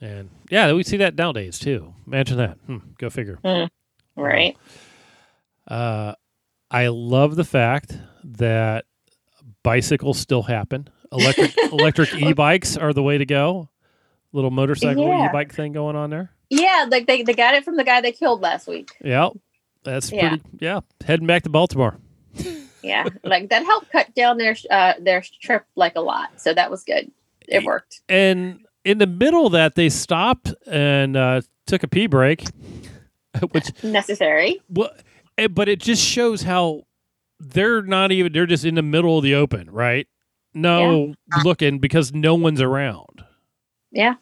And 0.00 0.30
yeah, 0.50 0.72
we 0.72 0.82
see 0.84 0.96
that 0.98 1.16
nowadays 1.16 1.58
too. 1.58 1.94
Imagine 2.06 2.36
that. 2.38 2.58
Hmm, 2.66 2.78
go 2.98 3.10
figure. 3.10 3.38
Right. 4.16 4.56
Uh, 5.66 6.14
I 6.70 6.88
love 6.88 7.36
the 7.36 7.44
fact 7.44 7.96
that 8.24 8.84
bicycles 9.62 10.18
still 10.18 10.42
happen. 10.42 10.88
Electric 11.12 11.56
electric 11.72 12.14
e-bikes 12.14 12.76
are 12.76 12.92
the 12.92 13.02
way 13.02 13.18
to 13.18 13.26
go. 13.26 13.68
Little 14.32 14.50
motorcycle 14.50 15.06
Yeah. 15.08 15.28
e-bike 15.28 15.52
thing 15.54 15.72
going 15.72 15.96
on 15.96 16.10
there. 16.10 16.30
Yeah. 16.50 16.86
Like 16.88 17.06
they, 17.06 17.22
they 17.22 17.34
got 17.34 17.54
it 17.54 17.64
from 17.64 17.76
the 17.76 17.84
guy 17.84 18.00
they 18.00 18.12
killed 18.12 18.40
last 18.40 18.66
week. 18.68 18.90
Yeah, 19.02 19.30
that's 19.84 20.12
Yeah. 20.12 20.28
pretty. 20.28 20.44
Yeah, 20.60 20.80
heading 21.04 21.26
back 21.26 21.42
to 21.44 21.48
Baltimore. 21.50 21.96
Yeah. 22.82 23.06
like 23.24 23.48
that 23.50 23.64
helped 23.64 23.90
cut 23.90 24.14
down 24.14 24.38
their, 24.38 24.56
uh, 24.70 24.94
their 25.00 25.22
trip 25.42 25.64
like 25.76 25.96
a 25.96 26.00
lot. 26.00 26.40
So 26.40 26.54
that 26.54 26.70
was 26.70 26.84
good. 26.84 27.10
It 27.48 27.64
worked. 27.64 28.00
And 28.08 28.60
in 28.88 28.98
the 28.98 29.06
middle 29.06 29.46
of 29.46 29.52
that, 29.52 29.74
they 29.74 29.88
stopped 29.90 30.54
and 30.66 31.16
uh, 31.16 31.42
took 31.66 31.82
a 31.82 31.88
pee 31.88 32.06
break, 32.06 32.44
which 33.50 33.70
Necessary. 33.84 34.60
well, 34.68 34.90
eh, 35.36 35.46
but 35.48 35.68
it 35.68 35.78
just 35.80 36.02
shows 36.02 36.42
how 36.42 36.84
they're 37.38 37.82
not 37.82 38.10
even. 38.12 38.32
They're 38.32 38.46
just 38.46 38.64
in 38.64 38.74
the 38.76 38.82
middle 38.82 39.18
of 39.18 39.22
the 39.24 39.34
open, 39.34 39.70
right? 39.70 40.08
No 40.54 41.14
looking 41.44 41.78
because 41.78 42.12
no 42.14 42.34
one's 42.34 42.60
around. 42.60 43.22
Yeah. 43.92 44.14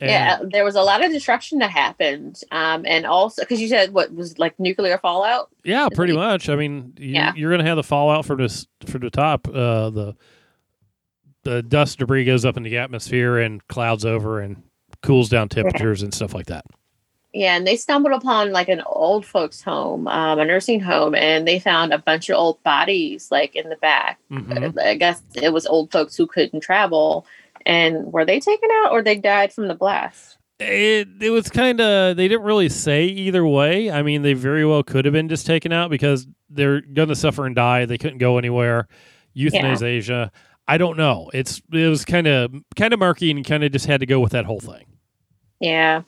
And- 0.00 0.10
yeah, 0.10 0.38
there 0.52 0.64
was 0.64 0.74
a 0.74 0.82
lot 0.82 1.02
of 1.02 1.10
destruction 1.10 1.60
that 1.60 1.70
happened, 1.70 2.42
um, 2.50 2.84
and 2.86 3.06
also 3.06 3.40
because 3.42 3.60
you 3.62 3.68
said 3.68 3.94
what 3.94 4.12
was 4.14 4.38
like 4.38 4.58
nuclear 4.60 4.98
fallout. 4.98 5.48
Yeah, 5.64 5.88
pretty 5.94 6.12
much. 6.12 6.50
I 6.50 6.56
mean, 6.56 6.92
you, 6.98 7.14
Yeah. 7.14 7.32
you're 7.34 7.50
going 7.50 7.62
to 7.62 7.66
have 7.66 7.76
the 7.76 7.82
fallout 7.82 8.26
from 8.26 8.38
this 8.38 8.66
from 8.84 9.00
the 9.00 9.08
top. 9.10 9.48
Uh, 9.48 9.88
the 9.90 10.16
the 11.46 11.62
dust 11.62 11.98
debris 11.98 12.24
goes 12.24 12.44
up 12.44 12.56
in 12.56 12.62
the 12.62 12.76
atmosphere 12.76 13.38
and 13.38 13.66
clouds 13.68 14.04
over 14.04 14.40
and 14.40 14.62
cools 15.02 15.28
down 15.28 15.48
temperatures 15.48 16.02
and 16.02 16.12
stuff 16.12 16.34
like 16.34 16.46
that. 16.46 16.64
Yeah, 17.32 17.56
and 17.56 17.66
they 17.66 17.76
stumbled 17.76 18.14
upon 18.14 18.50
like 18.50 18.68
an 18.68 18.80
old 18.86 19.24
folks' 19.26 19.62
home, 19.62 20.08
um, 20.08 20.38
a 20.38 20.44
nursing 20.44 20.80
home, 20.80 21.14
and 21.14 21.46
they 21.46 21.58
found 21.58 21.92
a 21.92 21.98
bunch 21.98 22.30
of 22.30 22.36
old 22.36 22.62
bodies 22.62 23.28
like 23.30 23.54
in 23.54 23.68
the 23.68 23.76
back. 23.76 24.18
Mhm. 24.30 24.78
I 24.80 24.94
guess 24.94 25.22
it 25.34 25.52
was 25.52 25.66
old 25.66 25.92
folks 25.92 26.16
who 26.16 26.26
couldn't 26.26 26.60
travel, 26.60 27.26
and 27.64 28.12
were 28.12 28.24
they 28.24 28.40
taken 28.40 28.68
out 28.84 28.92
or 28.92 29.02
they 29.02 29.16
died 29.16 29.52
from 29.52 29.68
the 29.68 29.74
blast? 29.74 30.38
It 30.58 31.08
it 31.20 31.30
was 31.30 31.50
kind 31.50 31.80
of 31.80 32.16
they 32.16 32.26
didn't 32.26 32.44
really 32.44 32.70
say 32.70 33.04
either 33.04 33.46
way. 33.46 33.90
I 33.90 34.02
mean, 34.02 34.22
they 34.22 34.32
very 34.32 34.64
well 34.64 34.82
could 34.82 35.04
have 35.04 35.12
been 35.12 35.28
just 35.28 35.46
taken 35.46 35.72
out 35.72 35.90
because 35.90 36.26
they're 36.48 36.80
going 36.80 37.08
to 37.08 37.16
suffer 37.16 37.44
and 37.44 37.54
die. 37.54 37.84
They 37.84 37.98
couldn't 37.98 38.18
go 38.18 38.38
anywhere. 38.38 38.88
Euthanasia. 39.34 40.32
I 40.68 40.78
don't 40.78 40.96
know. 40.96 41.30
It's 41.32 41.62
it 41.72 41.88
was 41.88 42.04
kind 42.04 42.26
of 42.26 42.52
kind 42.74 42.92
of 42.92 42.98
murky 42.98 43.30
and 43.30 43.44
kind 43.44 43.64
of 43.64 43.72
just 43.72 43.86
had 43.86 44.00
to 44.00 44.06
go 44.06 44.20
with 44.20 44.32
that 44.32 44.44
whole 44.44 44.60
thing. 44.60 44.86
Yeah. 45.60 46.02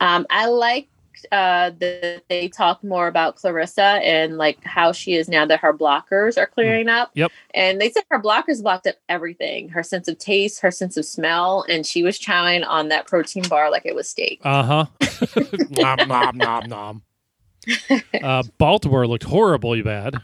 Um, 0.00 0.26
I 0.30 0.46
liked 0.46 0.88
uh, 1.30 1.70
that 1.78 2.22
they 2.28 2.48
talked 2.48 2.82
more 2.82 3.06
about 3.06 3.36
Clarissa 3.36 3.82
and 3.82 4.38
like 4.38 4.62
how 4.64 4.90
she 4.90 5.14
is 5.14 5.28
now 5.28 5.46
that 5.46 5.60
her 5.60 5.72
blockers 5.72 6.36
are 6.36 6.46
clearing 6.46 6.88
up. 6.88 7.10
Yep. 7.14 7.30
And 7.54 7.80
they 7.80 7.90
said 7.90 8.02
her 8.10 8.20
blockers 8.20 8.62
blocked 8.62 8.86
up 8.86 8.96
everything 9.08 9.68
her 9.68 9.82
sense 9.82 10.08
of 10.08 10.18
taste, 10.18 10.60
her 10.60 10.70
sense 10.70 10.96
of 10.96 11.04
smell, 11.04 11.64
and 11.68 11.86
she 11.86 12.02
was 12.02 12.18
chowing 12.18 12.66
on 12.66 12.88
that 12.88 13.06
protein 13.06 13.44
bar 13.48 13.70
like 13.70 13.86
it 13.86 13.94
was 13.94 14.08
steak. 14.08 14.40
Uh 14.42 14.62
huh. 14.62 14.86
nom 15.70 16.08
nom 16.08 16.36
nom 16.36 16.68
nom. 16.68 17.02
Uh, 18.20 18.42
Baltimore 18.58 19.06
looked 19.06 19.22
horribly 19.22 19.82
bad. 19.82 20.20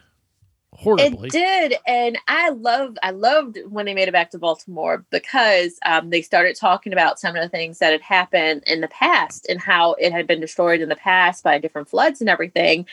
Horribly. 0.78 1.28
It 1.28 1.32
did, 1.32 1.74
and 1.88 2.16
I 2.28 2.50
loved. 2.50 2.98
I 3.02 3.10
loved 3.10 3.58
when 3.68 3.84
they 3.84 3.94
made 3.94 4.06
it 4.06 4.12
back 4.12 4.30
to 4.30 4.38
Baltimore 4.38 5.04
because 5.10 5.76
um, 5.84 6.10
they 6.10 6.22
started 6.22 6.54
talking 6.54 6.92
about 6.92 7.18
some 7.18 7.34
of 7.34 7.42
the 7.42 7.48
things 7.48 7.80
that 7.80 7.90
had 7.90 8.00
happened 8.00 8.62
in 8.64 8.80
the 8.80 8.86
past 8.86 9.44
and 9.48 9.60
how 9.60 9.94
it 9.94 10.12
had 10.12 10.28
been 10.28 10.40
destroyed 10.40 10.80
in 10.80 10.88
the 10.88 10.94
past 10.94 11.42
by 11.42 11.58
different 11.58 11.88
floods 11.88 12.20
and 12.20 12.30
everything. 12.30 12.86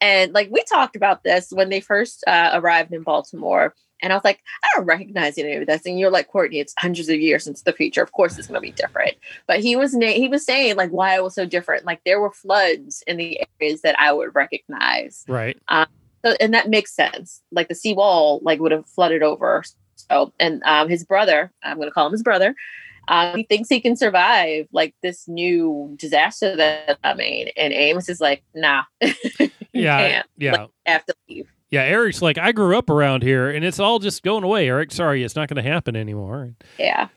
And 0.00 0.32
like 0.32 0.48
we 0.50 0.64
talked 0.64 0.96
about 0.96 1.22
this 1.22 1.52
when 1.52 1.68
they 1.68 1.78
first 1.78 2.24
uh, 2.26 2.50
arrived 2.54 2.92
in 2.92 3.04
Baltimore, 3.04 3.72
and 4.02 4.12
I 4.12 4.16
was 4.16 4.24
like, 4.24 4.42
I 4.64 4.68
don't 4.74 4.86
recognize 4.86 5.38
any 5.38 5.54
of 5.54 5.66
this. 5.68 5.86
And 5.86 5.96
you're 5.96 6.10
like, 6.10 6.26
Courtney, 6.26 6.58
it's 6.58 6.74
hundreds 6.76 7.08
of 7.08 7.20
years 7.20 7.46
into 7.46 7.62
the 7.62 7.72
future. 7.72 8.02
Of 8.02 8.10
course, 8.10 8.36
it's 8.36 8.48
going 8.48 8.60
to 8.60 8.60
be 8.60 8.72
different. 8.72 9.16
But 9.46 9.60
he 9.60 9.76
was 9.76 9.94
na- 9.94 10.08
he 10.08 10.26
was 10.26 10.44
saying 10.44 10.74
like 10.74 10.90
why 10.90 11.14
it 11.14 11.22
was 11.22 11.36
so 11.36 11.46
different. 11.46 11.84
Like 11.84 12.02
there 12.04 12.20
were 12.20 12.32
floods 12.32 13.04
in 13.06 13.16
the 13.16 13.40
areas 13.60 13.82
that 13.82 13.96
I 13.96 14.12
would 14.12 14.34
recognize. 14.34 15.24
right. 15.28 15.56
So, 15.70 15.86
and 16.24 16.52
that 16.54 16.68
makes 16.68 16.94
sense. 16.94 17.42
Like 17.52 17.68
the 17.68 17.74
seawall, 17.74 18.40
like 18.42 18.60
would 18.60 18.72
have 18.72 18.86
flooded 18.86 19.22
over. 19.22 19.62
So, 19.96 20.32
and 20.38 20.62
um, 20.64 20.88
his 20.88 21.04
brother, 21.04 21.52
I'm 21.62 21.76
going 21.76 21.88
to 21.88 21.92
call 21.92 22.06
him 22.06 22.12
his 22.12 22.22
brother. 22.22 22.54
Um, 23.08 23.36
he 23.36 23.42
thinks 23.44 23.68
he 23.70 23.80
can 23.80 23.96
survive 23.96 24.68
like 24.70 24.94
this 25.02 25.26
new 25.26 25.94
disaster 25.98 26.54
that 26.56 26.98
I 27.02 27.08
coming, 27.08 27.48
and 27.56 27.72
Amos 27.72 28.08
is 28.08 28.20
like, 28.20 28.42
"Nah, 28.54 28.82
Yeah. 29.72 30.22
Yeah. 30.36 30.52
Like, 30.52 30.70
have 30.86 31.04
to 31.06 31.14
leave." 31.28 31.48
yeah. 31.70 31.82
Eric's 31.82 32.20
like, 32.22 32.36
I 32.38 32.52
grew 32.52 32.76
up 32.76 32.90
around 32.90 33.22
here 33.22 33.50
and 33.50 33.64
it's 33.64 33.78
all 33.78 33.98
just 33.98 34.22
going 34.22 34.44
away. 34.44 34.68
Eric, 34.68 34.92
sorry, 34.92 35.22
it's 35.24 35.36
not 35.36 35.48
going 35.48 35.62
to 35.62 35.68
happen 35.70 35.96
anymore. 35.96 36.54
Yeah, 36.78 37.08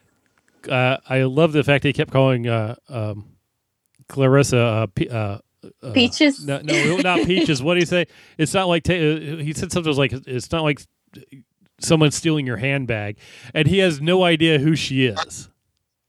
Uh, 0.70 0.98
I 1.10 1.24
love 1.24 1.54
the 1.54 1.64
fact 1.64 1.84
he 1.84 1.94
kept 1.94 2.12
calling 2.12 2.48
uh, 2.48 2.76
um, 2.90 3.36
Clarissa 4.10 4.58
uh, 4.60 4.88
P- 4.88 5.10
uh, 5.84 5.92
Peaches? 5.92 6.46
No, 6.46 6.60
no, 6.62 6.98
not 6.98 7.20
peaches. 7.26 7.62
What 7.62 7.76
do 7.76 7.80
you 7.80 7.86
say? 7.86 8.06
It's 8.38 8.54
not 8.54 8.68
like 8.68 8.84
ta- 8.84 8.94
uh, 8.94 9.38
he 9.38 9.54
said 9.54 9.72
something 9.72 9.94
like 9.96 10.14
it's 10.26 10.52
not 10.52 10.64
like 10.64 10.82
someone 11.80 12.12
stealing 12.12 12.46
your 12.46 12.58
handbag, 12.58 13.18
and 13.54 13.68
he 13.68 13.80
has 13.80 14.02
no 14.02 14.24
idea 14.24 14.60
who 14.60 14.76
she 14.76 15.06
is. 15.06 15.50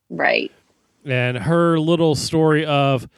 Right. 0.08 0.52
And 1.04 1.36
her 1.36 1.78
little 1.78 2.14
story 2.14 2.64
of 2.64 3.08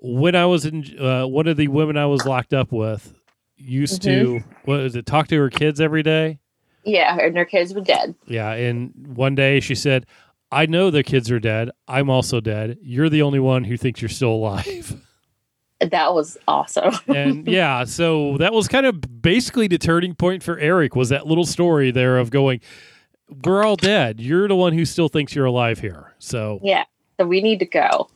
when 0.00 0.34
I 0.34 0.46
was 0.46 0.64
in 0.64 0.98
uh, 0.98 1.26
one 1.26 1.46
of 1.46 1.56
the 1.56 1.68
women 1.68 1.96
I 1.96 2.06
was 2.06 2.24
locked 2.24 2.54
up 2.54 2.72
with 2.72 3.14
used 3.56 4.02
to 4.02 4.40
what 4.64 4.80
is 4.80 4.96
it 4.96 5.04
talk 5.04 5.28
to 5.28 5.36
her 5.36 5.50
kids 5.50 5.80
every 5.80 6.02
day. 6.02 6.38
Yeah, 6.84 7.14
her 7.16 7.26
and 7.26 7.36
her 7.36 7.44
kids 7.44 7.74
were 7.74 7.80
dead. 7.80 8.14
Yeah, 8.26 8.50
and 8.52 8.92
one 9.14 9.34
day 9.34 9.60
she 9.60 9.74
said, 9.74 10.06
"I 10.50 10.66
know 10.66 10.90
the 10.90 11.02
kids 11.02 11.30
are 11.30 11.40
dead. 11.40 11.70
I'm 11.86 12.08
also 12.08 12.40
dead. 12.40 12.78
You're 12.80 13.10
the 13.10 13.22
only 13.22 13.40
one 13.40 13.64
who 13.64 13.76
thinks 13.76 14.00
you're 14.00 14.08
still 14.08 14.32
alive." 14.32 14.96
That 15.80 16.12
was 16.14 16.36
awesome. 16.48 16.94
and 17.08 17.46
yeah, 17.46 17.84
so 17.84 18.36
that 18.38 18.52
was 18.52 18.66
kind 18.68 18.84
of 18.86 19.22
basically 19.22 19.68
the 19.68 19.78
turning 19.78 20.14
point 20.14 20.42
for 20.42 20.58
Eric 20.58 20.96
was 20.96 21.08
that 21.10 21.26
little 21.26 21.46
story 21.46 21.90
there 21.90 22.18
of 22.18 22.30
going, 22.30 22.60
"We're 23.44 23.62
all 23.64 23.76
dead. 23.76 24.20
You're 24.20 24.48
the 24.48 24.56
one 24.56 24.72
who 24.72 24.84
still 24.84 25.08
thinks 25.08 25.34
you're 25.34 25.46
alive 25.46 25.78
here." 25.78 26.14
So 26.18 26.58
yeah. 26.62 26.84
So 27.20 27.26
we 27.26 27.40
need 27.40 27.58
to 27.60 27.66
go. 27.66 28.08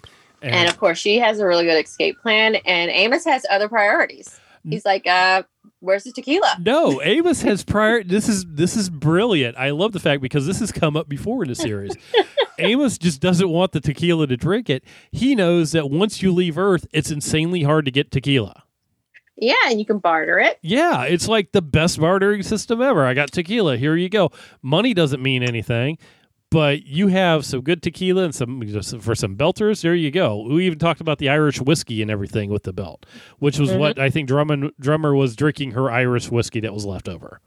and, 0.42 0.54
And 0.54 0.68
of 0.68 0.78
course, 0.78 0.98
she 0.98 1.18
has 1.18 1.38
a 1.40 1.46
really 1.46 1.64
good 1.64 1.84
escape 1.84 2.20
plan, 2.20 2.56
and 2.66 2.90
Amos 2.90 3.24
has 3.24 3.44
other 3.50 3.68
priorities. 3.68 4.38
He's 4.68 4.84
like, 4.84 5.08
uh, 5.08 5.42
where's 5.80 6.04
the 6.04 6.12
tequila? 6.12 6.56
no, 6.60 7.02
Amos 7.02 7.42
has 7.42 7.64
prior. 7.64 8.04
This 8.04 8.28
is 8.28 8.44
this 8.46 8.76
is 8.76 8.88
brilliant. 8.90 9.56
I 9.56 9.70
love 9.70 9.90
the 9.90 9.98
fact 9.98 10.22
because 10.22 10.46
this 10.46 10.60
has 10.60 10.70
come 10.70 10.96
up 10.96 11.08
before 11.08 11.42
in 11.42 11.48
the 11.48 11.56
series. 11.56 11.92
Amos 12.58 12.98
just 12.98 13.20
doesn't 13.20 13.48
want 13.48 13.72
the 13.72 13.80
tequila 13.80 14.26
to 14.26 14.36
drink 14.36 14.68
it. 14.70 14.84
He 15.10 15.34
knows 15.34 15.72
that 15.72 15.90
once 15.90 16.22
you 16.22 16.32
leave 16.32 16.58
Earth, 16.58 16.86
it's 16.92 17.10
insanely 17.10 17.62
hard 17.62 17.84
to 17.86 17.90
get 17.90 18.10
tequila. 18.10 18.64
Yeah, 19.36 19.54
and 19.66 19.80
you 19.80 19.86
can 19.86 19.98
barter 19.98 20.38
it. 20.38 20.58
Yeah, 20.62 21.04
it's 21.04 21.26
like 21.26 21.52
the 21.52 21.62
best 21.62 21.98
bartering 21.98 22.42
system 22.42 22.80
ever. 22.80 23.04
I 23.04 23.14
got 23.14 23.32
tequila. 23.32 23.76
Here 23.76 23.96
you 23.96 24.08
go. 24.08 24.30
Money 24.60 24.94
doesn't 24.94 25.22
mean 25.22 25.42
anything, 25.42 25.98
but 26.50 26.84
you 26.84 27.08
have 27.08 27.44
some 27.46 27.62
good 27.62 27.82
tequila 27.82 28.24
and 28.24 28.34
some 28.34 28.60
for 29.00 29.14
some 29.14 29.36
belters. 29.36 29.82
There 29.82 29.94
you 29.94 30.10
go. 30.10 30.42
We 30.42 30.66
even 30.66 30.78
talked 30.78 31.00
about 31.00 31.18
the 31.18 31.30
Irish 31.30 31.60
whiskey 31.60 32.02
and 32.02 32.10
everything 32.10 32.50
with 32.50 32.64
the 32.64 32.72
belt, 32.72 33.06
which 33.38 33.58
was 33.58 33.70
mm-hmm. 33.70 33.78
what 33.78 33.98
I 33.98 34.10
think 34.10 34.28
Drummer 34.28 34.70
drummer 34.78 35.14
was 35.14 35.34
drinking 35.34 35.72
her 35.72 35.90
Irish 35.90 36.30
whiskey 36.30 36.60
that 36.60 36.74
was 36.74 36.84
left 36.84 37.08
over. 37.08 37.40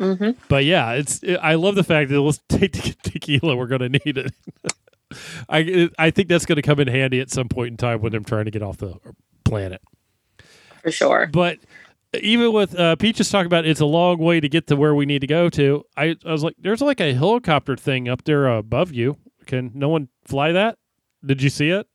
Mm-hmm. 0.00 0.30
But 0.48 0.64
yeah, 0.64 0.92
it's 0.92 1.20
I 1.40 1.54
love 1.54 1.74
the 1.74 1.84
fact 1.84 2.10
that 2.10 2.20
let's 2.20 2.40
take 2.48 2.72
te- 2.72 2.94
tequila. 3.02 3.54
We're 3.56 3.66
going 3.66 3.92
to 3.92 4.00
need 4.04 4.18
it. 4.18 4.32
I 5.48 5.90
I 5.98 6.10
think 6.10 6.28
that's 6.28 6.46
going 6.46 6.56
to 6.56 6.62
come 6.62 6.80
in 6.80 6.88
handy 6.88 7.20
at 7.20 7.30
some 7.30 7.48
point 7.48 7.72
in 7.72 7.76
time 7.76 8.00
when 8.00 8.14
I'm 8.14 8.24
trying 8.24 8.46
to 8.46 8.50
get 8.50 8.62
off 8.62 8.78
the 8.78 8.94
planet. 9.44 9.82
For 10.82 10.90
sure. 10.90 11.28
But 11.30 11.58
even 12.14 12.52
with 12.52 12.78
uh, 12.78 12.96
Peaches 12.96 13.28
talking 13.28 13.46
about 13.46 13.66
it's 13.66 13.80
a 13.80 13.86
long 13.86 14.18
way 14.18 14.40
to 14.40 14.48
get 14.48 14.66
to 14.68 14.76
where 14.76 14.94
we 14.94 15.06
need 15.06 15.20
to 15.20 15.26
go 15.26 15.48
to, 15.50 15.84
I, 15.96 16.16
I 16.24 16.32
was 16.32 16.42
like, 16.42 16.54
there's 16.58 16.80
like 16.80 17.00
a 17.00 17.12
helicopter 17.12 17.76
thing 17.76 18.08
up 18.08 18.24
there 18.24 18.46
above 18.48 18.92
you. 18.92 19.16
Can 19.46 19.72
no 19.74 19.88
one 19.88 20.08
fly 20.24 20.52
that? 20.52 20.78
Did 21.24 21.42
you 21.42 21.50
see 21.50 21.70
it? 21.70 21.86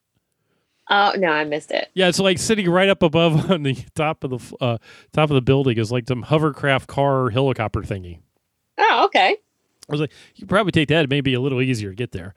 Oh 0.89 1.13
no, 1.17 1.29
I 1.29 1.43
missed 1.45 1.71
it. 1.71 1.89
Yeah, 1.93 2.07
it's 2.07 2.19
like 2.19 2.37
sitting 2.37 2.69
right 2.69 2.89
up 2.89 3.01
above 3.01 3.51
on 3.51 3.63
the 3.63 3.75
top 3.95 4.23
of 4.23 4.29
the 4.31 4.55
uh, 4.61 4.77
top 5.13 5.29
of 5.29 5.35
the 5.35 5.41
building 5.41 5.77
is 5.77 5.91
like 5.91 6.07
some 6.07 6.21
hovercraft 6.21 6.87
car 6.87 7.29
helicopter 7.29 7.81
thingy. 7.81 8.19
Oh, 8.77 9.05
okay. 9.05 9.37
I 9.87 9.91
was 9.91 10.01
like, 10.01 10.11
you 10.35 10.45
probably 10.45 10.71
take 10.71 10.89
that. 10.89 11.03
It 11.05 11.09
may 11.09 11.21
be 11.21 11.33
a 11.33 11.39
little 11.39 11.61
easier 11.61 11.89
to 11.89 11.95
get 11.95 12.11
there. 12.11 12.33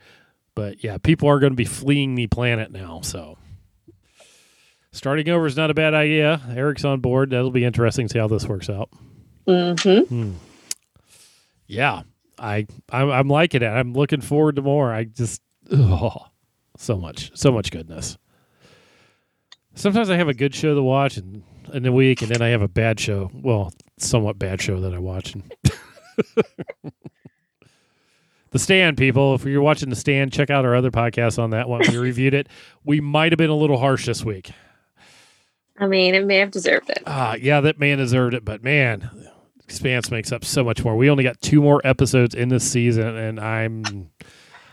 But 0.54 0.82
yeah, 0.84 0.98
people 0.98 1.28
are 1.28 1.38
going 1.38 1.52
to 1.52 1.56
be 1.56 1.64
fleeing 1.64 2.14
the 2.14 2.26
planet 2.26 2.70
now. 2.70 3.00
So 3.02 3.38
starting 4.92 5.28
over 5.28 5.46
is 5.46 5.56
not 5.56 5.70
a 5.70 5.74
bad 5.74 5.94
idea. 5.94 6.40
Eric's 6.50 6.84
on 6.84 7.00
board. 7.00 7.30
That'll 7.30 7.50
be 7.50 7.64
interesting 7.64 8.08
to 8.08 8.12
see 8.12 8.18
how 8.18 8.28
this 8.28 8.46
works 8.46 8.68
out. 8.68 8.90
Mm-hmm. 9.46 10.32
Yeah, 11.66 12.02
I 12.38 12.66
I'm, 12.90 13.11
I'm 13.11 13.28
liking 13.28 13.62
it. 13.62 13.68
I'm 13.68 13.92
looking 13.92 14.20
forward 14.20 14.56
to 14.56 14.62
more. 14.62 14.92
I 14.92 15.04
just 15.04 15.42
oh, 15.72 16.26
so 16.76 16.96
much, 16.96 17.30
so 17.34 17.52
much 17.52 17.70
goodness. 17.70 18.18
Sometimes 19.79 20.11
I 20.11 20.17
have 20.17 20.29
a 20.29 20.35
good 20.35 20.57
show 20.57 20.75
to 20.75 20.83
watch 20.83 21.19
in, 21.19 21.45
in 21.73 21.85
the 21.85 21.93
week, 21.93 22.21
and 22.21 22.29
then 22.33 22.43
I 22.43 22.49
have 22.49 22.62
a 22.62 22.69
bad 22.69 22.99
show. 22.99 23.31
Well, 23.33 23.73
somewhat 23.97 24.37
bad 24.37 24.61
show 24.61 24.81
that 24.81 24.93
I 24.93 24.99
watch. 24.99 25.35
And 25.37 25.55
the 28.51 28.59
Stand, 28.59 28.97
people. 28.97 29.37
If 29.37 29.45
you're 29.45 29.62
watching 29.62 29.88
The 29.88 29.95
Stand, 29.95 30.33
check 30.33 30.51
out 30.51 30.64
our 30.64 30.75
other 30.75 30.91
podcast 30.91 31.41
on 31.41 31.51
that 31.51 31.69
one. 31.69 31.83
We 31.88 31.97
reviewed 31.97 32.35
it. 32.35 32.49
We 32.85 33.01
might 33.01 33.31
have 33.31 33.37
been 33.37 33.51
a 33.51 33.55
little 33.55 33.79
harsh 33.79 34.07
this 34.07 34.25
week. 34.25 34.51
I 35.79 35.87
mean, 35.87 36.17
it 36.17 36.27
may 36.27 36.38
have 36.38 36.51
deserved 36.51 36.91
it. 36.91 37.05
Ah, 37.07 37.37
yeah, 37.37 37.61
that 37.61 37.79
man 37.79 37.99
deserved 37.99 38.35
it, 38.35 38.45
but 38.45 38.64
man, 38.64 39.09
Expanse 39.62 40.11
makes 40.11 40.33
up 40.33 40.45
so 40.45 40.64
much 40.64 40.83
more. 40.83 40.97
We 40.97 41.09
only 41.09 41.23
got 41.23 41.41
two 41.41 41.62
more 41.62 41.81
episodes 41.85 42.35
in 42.35 42.49
this 42.49 42.69
season, 42.69 43.17
and 43.17 43.38
I'm, 43.38 44.11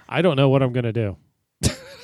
I 0.10 0.24
don't 0.24 0.36
know 0.36 0.50
what 0.50 0.64
I'm 0.64 0.74
gonna 0.74 0.92
do. 0.92 1.16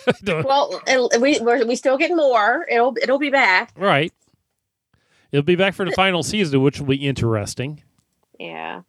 Well, 0.26 0.82
we 1.20 1.40
we're, 1.40 1.66
we 1.66 1.76
still 1.76 1.98
get 1.98 2.16
more. 2.16 2.66
It'll 2.70 2.96
it'll 3.02 3.20
be 3.20 3.30
back. 3.30 3.72
right. 3.78 4.14
It'll 5.32 5.44
be 5.46 5.56
back 5.56 5.74
for 5.76 5.86
the 5.86 5.92
final 5.94 6.24
season, 6.24 6.62
which 6.62 6.80
will 6.80 6.88
be 6.88 7.08
interesting 7.08 7.82
Yeah. 8.38 8.82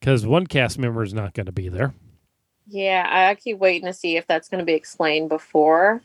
because 0.00 0.26
one 0.26 0.46
cast 0.46 0.78
member 0.78 1.02
is 1.02 1.12
not 1.12 1.34
going 1.34 1.46
to 1.46 1.52
be 1.52 1.68
there. 1.68 1.92
Yeah, 2.66 3.06
I 3.08 3.34
keep 3.34 3.58
waiting 3.58 3.86
to 3.86 3.92
see 3.92 4.16
if 4.16 4.26
that's 4.26 4.48
going 4.48 4.60
to 4.60 4.64
be 4.64 4.72
explained 4.72 5.28
before 5.28 6.00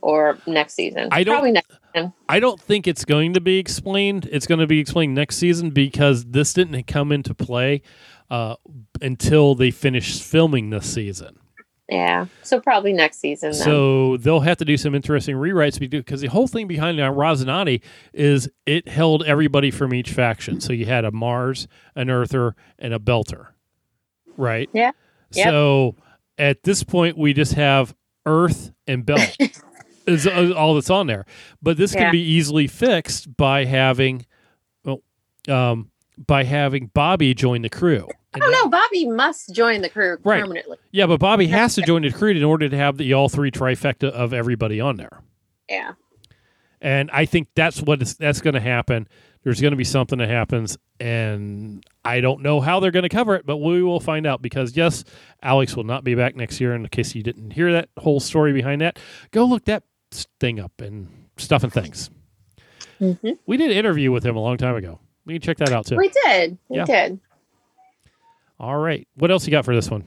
or 0.00 0.38
next 0.46 0.74
season. 0.74 1.08
I 1.12 1.22
don't- 1.22 1.34
Probably 1.34 1.52
next. 1.52 1.70
I 2.28 2.40
don't 2.40 2.58
think 2.60 2.86
it's 2.88 3.04
going 3.04 3.34
to 3.34 3.40
be 3.40 3.58
explained. 3.58 4.26
It's 4.32 4.46
going 4.46 4.58
to 4.60 4.66
be 4.66 4.80
explained 4.80 5.14
next 5.14 5.36
season 5.36 5.70
because 5.70 6.24
this 6.24 6.52
didn't 6.54 6.82
come 6.88 7.12
into 7.12 7.34
play 7.34 7.82
uh, 8.30 8.56
until 9.02 9.54
they 9.54 9.70
finished 9.70 10.22
filming 10.22 10.70
this 10.70 10.92
season. 10.92 11.38
Yeah, 11.88 12.26
so 12.42 12.60
probably 12.60 12.92
next 12.92 13.18
season. 13.18 13.50
Then. 13.52 13.60
So 13.60 14.16
they'll 14.16 14.40
have 14.40 14.56
to 14.58 14.64
do 14.64 14.76
some 14.76 14.94
interesting 14.94 15.36
rewrites 15.36 15.78
because 15.90 16.20
the 16.20 16.28
whole 16.28 16.46
thing 16.46 16.66
behind 16.66 16.96
Rocinante 16.98 17.82
is 18.14 18.48
it 18.66 18.88
held 18.88 19.24
everybody 19.24 19.70
from 19.70 19.92
each 19.92 20.10
faction. 20.10 20.60
So 20.60 20.72
you 20.72 20.86
had 20.86 21.04
a 21.04 21.10
Mars, 21.10 21.66
an 21.94 22.08
Earther, 22.08 22.54
and 22.78 22.94
a 22.94 22.98
Belter, 22.98 23.48
right? 24.36 24.70
Yeah. 24.72 24.92
Yep. 25.32 25.46
So 25.48 25.96
at 26.38 26.62
this 26.62 26.82
point, 26.84 27.18
we 27.18 27.32
just 27.34 27.54
have 27.54 27.94
Earth 28.24 28.72
and 28.86 29.04
Belt 29.04 29.36
is 30.06 30.26
all 30.26 30.74
that's 30.74 30.90
on 30.90 31.08
there. 31.08 31.26
But 31.60 31.76
this 31.76 31.92
can 31.92 32.02
Yeah. 32.04 32.10
be 32.12 32.22
easily 32.22 32.68
fixed 32.68 33.36
by 33.36 33.64
having, 33.64 34.24
well, 34.84 35.02
um, 35.48 35.90
by 36.26 36.44
having 36.44 36.90
Bobby 36.94 37.34
join 37.34 37.62
the 37.62 37.68
crew. 37.70 38.08
And 38.34 38.42
oh 38.42 38.50
no, 38.50 38.68
Bobby 38.68 39.06
must 39.08 39.54
join 39.54 39.82
the 39.82 39.88
crew 39.90 40.16
Right. 40.24 40.40
permanently. 40.42 40.78
Yeah, 40.90 41.06
but 41.06 41.20
Bobby 41.20 41.46
has 41.48 41.74
to 41.74 41.82
join 41.82 42.02
the 42.02 42.10
crew 42.12 42.30
in 42.30 42.42
order 42.42 42.68
to 42.68 42.76
have 42.76 42.96
the 42.96 43.12
all 43.12 43.28
three 43.28 43.50
trifecta 43.50 44.10
of 44.10 44.32
everybody 44.32 44.80
on 44.80 44.96
there. 44.96 45.20
Yeah. 45.68 45.92
And 46.80 47.10
I 47.12 47.26
think 47.26 47.48
that's 47.54 47.80
what 47.82 48.00
is, 48.02 48.16
that's 48.16 48.40
going 48.40 48.54
to 48.54 48.60
happen. 48.60 49.06
There's 49.44 49.60
going 49.60 49.72
to 49.72 49.76
be 49.76 49.84
something 49.84 50.18
that 50.18 50.28
happens, 50.28 50.78
and 51.00 51.84
I 52.04 52.20
don't 52.20 52.42
know 52.42 52.60
how 52.60 52.78
they're 52.80 52.90
going 52.92 53.02
to 53.02 53.08
cover 53.08 53.34
it, 53.34 53.44
but 53.44 53.56
we 53.58 53.82
will 53.82 53.98
find 54.00 54.24
out. 54.26 54.40
Because 54.40 54.76
yes, 54.76 55.02
Alex 55.42 55.76
will 55.76 55.82
not 55.84 56.04
be 56.04 56.14
back 56.14 56.36
next 56.36 56.60
year. 56.60 56.74
In 56.74 56.86
case 56.88 57.14
you 57.14 57.22
didn't 57.24 57.50
hear 57.50 57.72
that 57.72 57.88
whole 57.98 58.20
story 58.20 58.52
behind 58.52 58.80
that, 58.82 58.98
go 59.32 59.44
look 59.44 59.64
that 59.64 59.82
thing 60.40 60.60
up 60.60 60.80
and 60.80 61.08
stuff 61.38 61.64
and 61.64 61.72
things. 61.72 62.08
Mhm. 63.00 63.36
We 63.46 63.56
did 63.56 63.70
an 63.72 63.76
interview 63.76 64.12
with 64.12 64.24
him 64.24 64.36
a 64.36 64.40
long 64.40 64.56
time 64.58 64.76
ago. 64.76 65.00
We 65.24 65.34
can 65.34 65.42
check 65.42 65.58
that 65.58 65.72
out 65.72 65.86
too. 65.86 65.96
We 65.96 66.08
did. 66.26 66.56
We 66.68 66.76
Yeah. 66.78 66.84
did. 66.84 67.20
All 68.62 68.78
right, 68.78 69.06
what 69.16 69.32
else 69.32 69.44
you 69.44 69.50
got 69.50 69.64
for 69.64 69.74
this 69.74 69.90
one? 69.90 70.04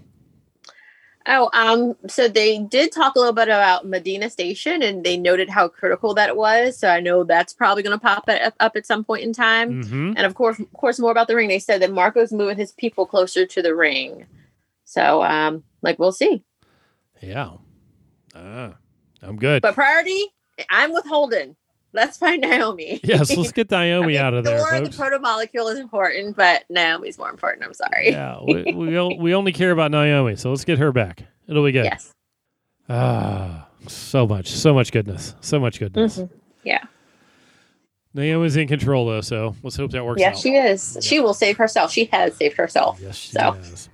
Oh, 1.28 1.50
um, 1.54 1.98
so 2.08 2.28
they 2.28 2.60
did 2.60 2.92
talk 2.92 3.16
a 3.16 3.20
little 3.20 3.34
bit 3.34 3.50
about 3.50 3.86
Medina 3.86 4.30
Station, 4.30 4.82
and 4.82 5.04
they 5.04 5.18
noted 5.18 5.50
how 5.50 5.68
critical 5.68 6.14
that 6.14 6.38
was. 6.38 6.78
So 6.78 6.88
I 6.88 7.02
know 7.02 7.24
that's 7.24 7.52
probably 7.52 7.84
going 7.84 7.98
to 7.98 8.02
pop 8.02 8.30
up, 8.30 8.76
at 8.76 8.86
some 8.86 9.04
point 9.04 9.24
in 9.24 9.34
time. 9.34 9.84
Mm-hmm. 9.84 10.14
And 10.16 10.26
of 10.26 10.36
course, 10.36 10.60
of 10.60 10.72
course, 10.74 11.00
more 11.00 11.12
about 11.12 11.28
the 11.28 11.36
ring. 11.36 11.50
They 11.50 11.60
said 11.60 11.82
that 11.82 11.92
Marco's 11.92 12.32
moving 12.32 12.58
his 12.58 12.72
people 12.72 13.06
closer 13.06 13.46
to 13.46 13.62
the 13.62 13.76
ring. 13.76 14.26
So, 14.86 15.24
um, 15.24 15.64
like 15.82 16.00
we'll 16.00 16.12
see. 16.12 16.44
Yeah. 17.22 17.54
Ah, 18.36 18.76
I'm 19.22 19.38
good. 19.38 19.64
But 19.64 19.74
priority, 19.74 20.28
I'm 20.70 20.94
with 20.94 21.06
Holden. 21.06 21.56
Let's 21.96 22.18
find 22.18 22.42
Naomi. 22.42 23.00
yes, 23.04 23.36
let's 23.36 23.52
get 23.54 23.72
Naomi 23.72 24.04
I 24.04 24.08
mean, 24.08 24.18
out 24.18 24.34
of 24.34 24.44
there, 24.44 24.60
folks. 24.66 24.90
The 24.90 24.96
proto 24.98 25.18
molecule 25.20 25.68
is 25.70 25.80
important, 25.80 26.36
but 26.36 26.66
Naomi's 26.70 27.18
more 27.18 27.30
important. 27.30 27.64
I'm 27.66 27.74
sorry. 27.74 28.12
yeah, 28.12 28.38
we, 28.46 28.74
we 28.74 29.18
we 29.18 29.34
only 29.34 29.54
care 29.54 29.72
about 29.72 29.92
Naomi, 29.92 30.36
so 30.36 30.50
let's 30.50 30.66
get 30.66 30.78
her 30.78 30.92
back. 30.92 31.24
It'll 31.48 31.64
be 31.66 31.72
good. 31.72 31.86
Yes. 31.86 32.12
Ah, 32.90 33.68
so 33.88 34.28
much, 34.28 34.48
so 34.50 34.74
much 34.74 34.92
goodness, 34.92 35.36
so 35.42 35.60
much 35.60 35.80
goodness. 35.80 36.18
Mhm. 36.20 36.30
Yeah. 36.64 36.84
Naomi's 38.14 38.56
in 38.56 38.68
control 38.68 39.08
though, 39.08 39.22
so 39.22 39.56
let's 39.64 39.76
hope 39.76 39.92
that 39.92 40.06
works 40.06 40.22
Yeah, 40.22 40.30
out. 40.30 40.38
she 40.38 40.56
is. 40.56 40.98
She 41.02 41.20
will 41.20 41.34
save 41.34 41.58
herself. 41.58 41.92
She 41.92 42.06
has 42.06 42.36
saved 42.36 42.56
herself. 42.58 43.00
Yes, 43.02 43.16
she 43.18 43.30
So. 43.32 43.40
does. 43.54 43.90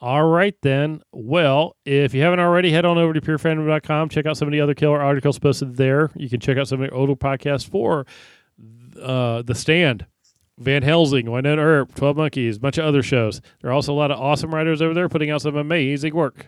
All 0.00 0.28
right, 0.28 0.54
then. 0.62 1.02
Well, 1.12 1.76
if 1.84 2.14
you 2.14 2.22
haven't 2.22 2.38
already, 2.38 2.70
head 2.70 2.84
on 2.84 2.98
over 2.98 3.12
to 3.12 3.20
purefandom.com. 3.20 4.10
Check 4.10 4.26
out 4.26 4.36
some 4.36 4.46
of 4.46 4.52
the 4.52 4.60
other 4.60 4.74
killer 4.74 5.02
articles 5.02 5.38
posted 5.38 5.76
there. 5.76 6.10
You 6.14 6.28
can 6.28 6.38
check 6.38 6.56
out 6.56 6.68
some 6.68 6.80
of 6.80 6.88
the 6.88 6.94
older 6.94 7.16
podcasts 7.16 7.68
for 7.68 8.06
uh, 9.02 9.42
The 9.42 9.56
Stand, 9.56 10.06
Van 10.56 10.82
Helsing, 10.82 11.26
Wynonna 11.26 11.58
Earp, 11.58 11.94
12 11.96 12.16
Monkeys, 12.16 12.56
a 12.58 12.60
bunch 12.60 12.78
of 12.78 12.84
other 12.84 13.02
shows. 13.02 13.40
There 13.60 13.70
are 13.70 13.74
also 13.74 13.92
a 13.92 13.96
lot 13.96 14.12
of 14.12 14.20
awesome 14.20 14.54
writers 14.54 14.80
over 14.80 14.94
there 14.94 15.08
putting 15.08 15.30
out 15.30 15.42
some 15.42 15.56
amazing 15.56 16.14
work. 16.14 16.46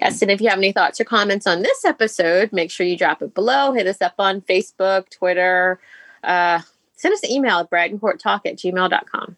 Yes, 0.00 0.22
and 0.22 0.30
if 0.30 0.40
you 0.40 0.48
have 0.48 0.58
any 0.58 0.72
thoughts 0.72 1.00
or 1.00 1.04
comments 1.04 1.46
on 1.46 1.62
this 1.62 1.84
episode, 1.84 2.52
make 2.52 2.70
sure 2.70 2.86
you 2.86 2.96
drop 2.96 3.22
it 3.22 3.34
below. 3.34 3.72
Hit 3.72 3.86
us 3.86 4.00
up 4.00 4.14
on 4.18 4.40
Facebook, 4.40 5.08
Twitter. 5.10 5.78
Uh, 6.24 6.60
send 6.96 7.12
us 7.12 7.22
an 7.22 7.30
email 7.30 7.58
at 7.58 7.70
bradandcourttalk 7.70 8.40
at 8.46 8.56
gmail.com. 8.56 9.36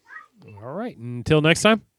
All 0.63 0.71
right. 0.71 0.97
Until 0.97 1.41
next 1.41 1.61
time. 1.61 1.81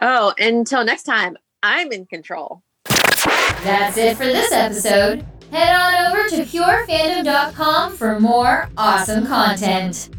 Oh, 0.00 0.32
until 0.38 0.84
next 0.84 1.04
time, 1.04 1.36
I'm 1.62 1.92
in 1.92 2.06
control. 2.06 2.62
That's 2.84 3.96
it 3.96 4.16
for 4.16 4.24
this 4.24 4.52
episode. 4.52 5.24
Head 5.50 5.74
on 5.74 6.12
over 6.12 6.28
to 6.28 6.44
purefandom.com 6.44 7.96
for 7.96 8.20
more 8.20 8.68
awesome 8.76 9.26
content. 9.26 10.10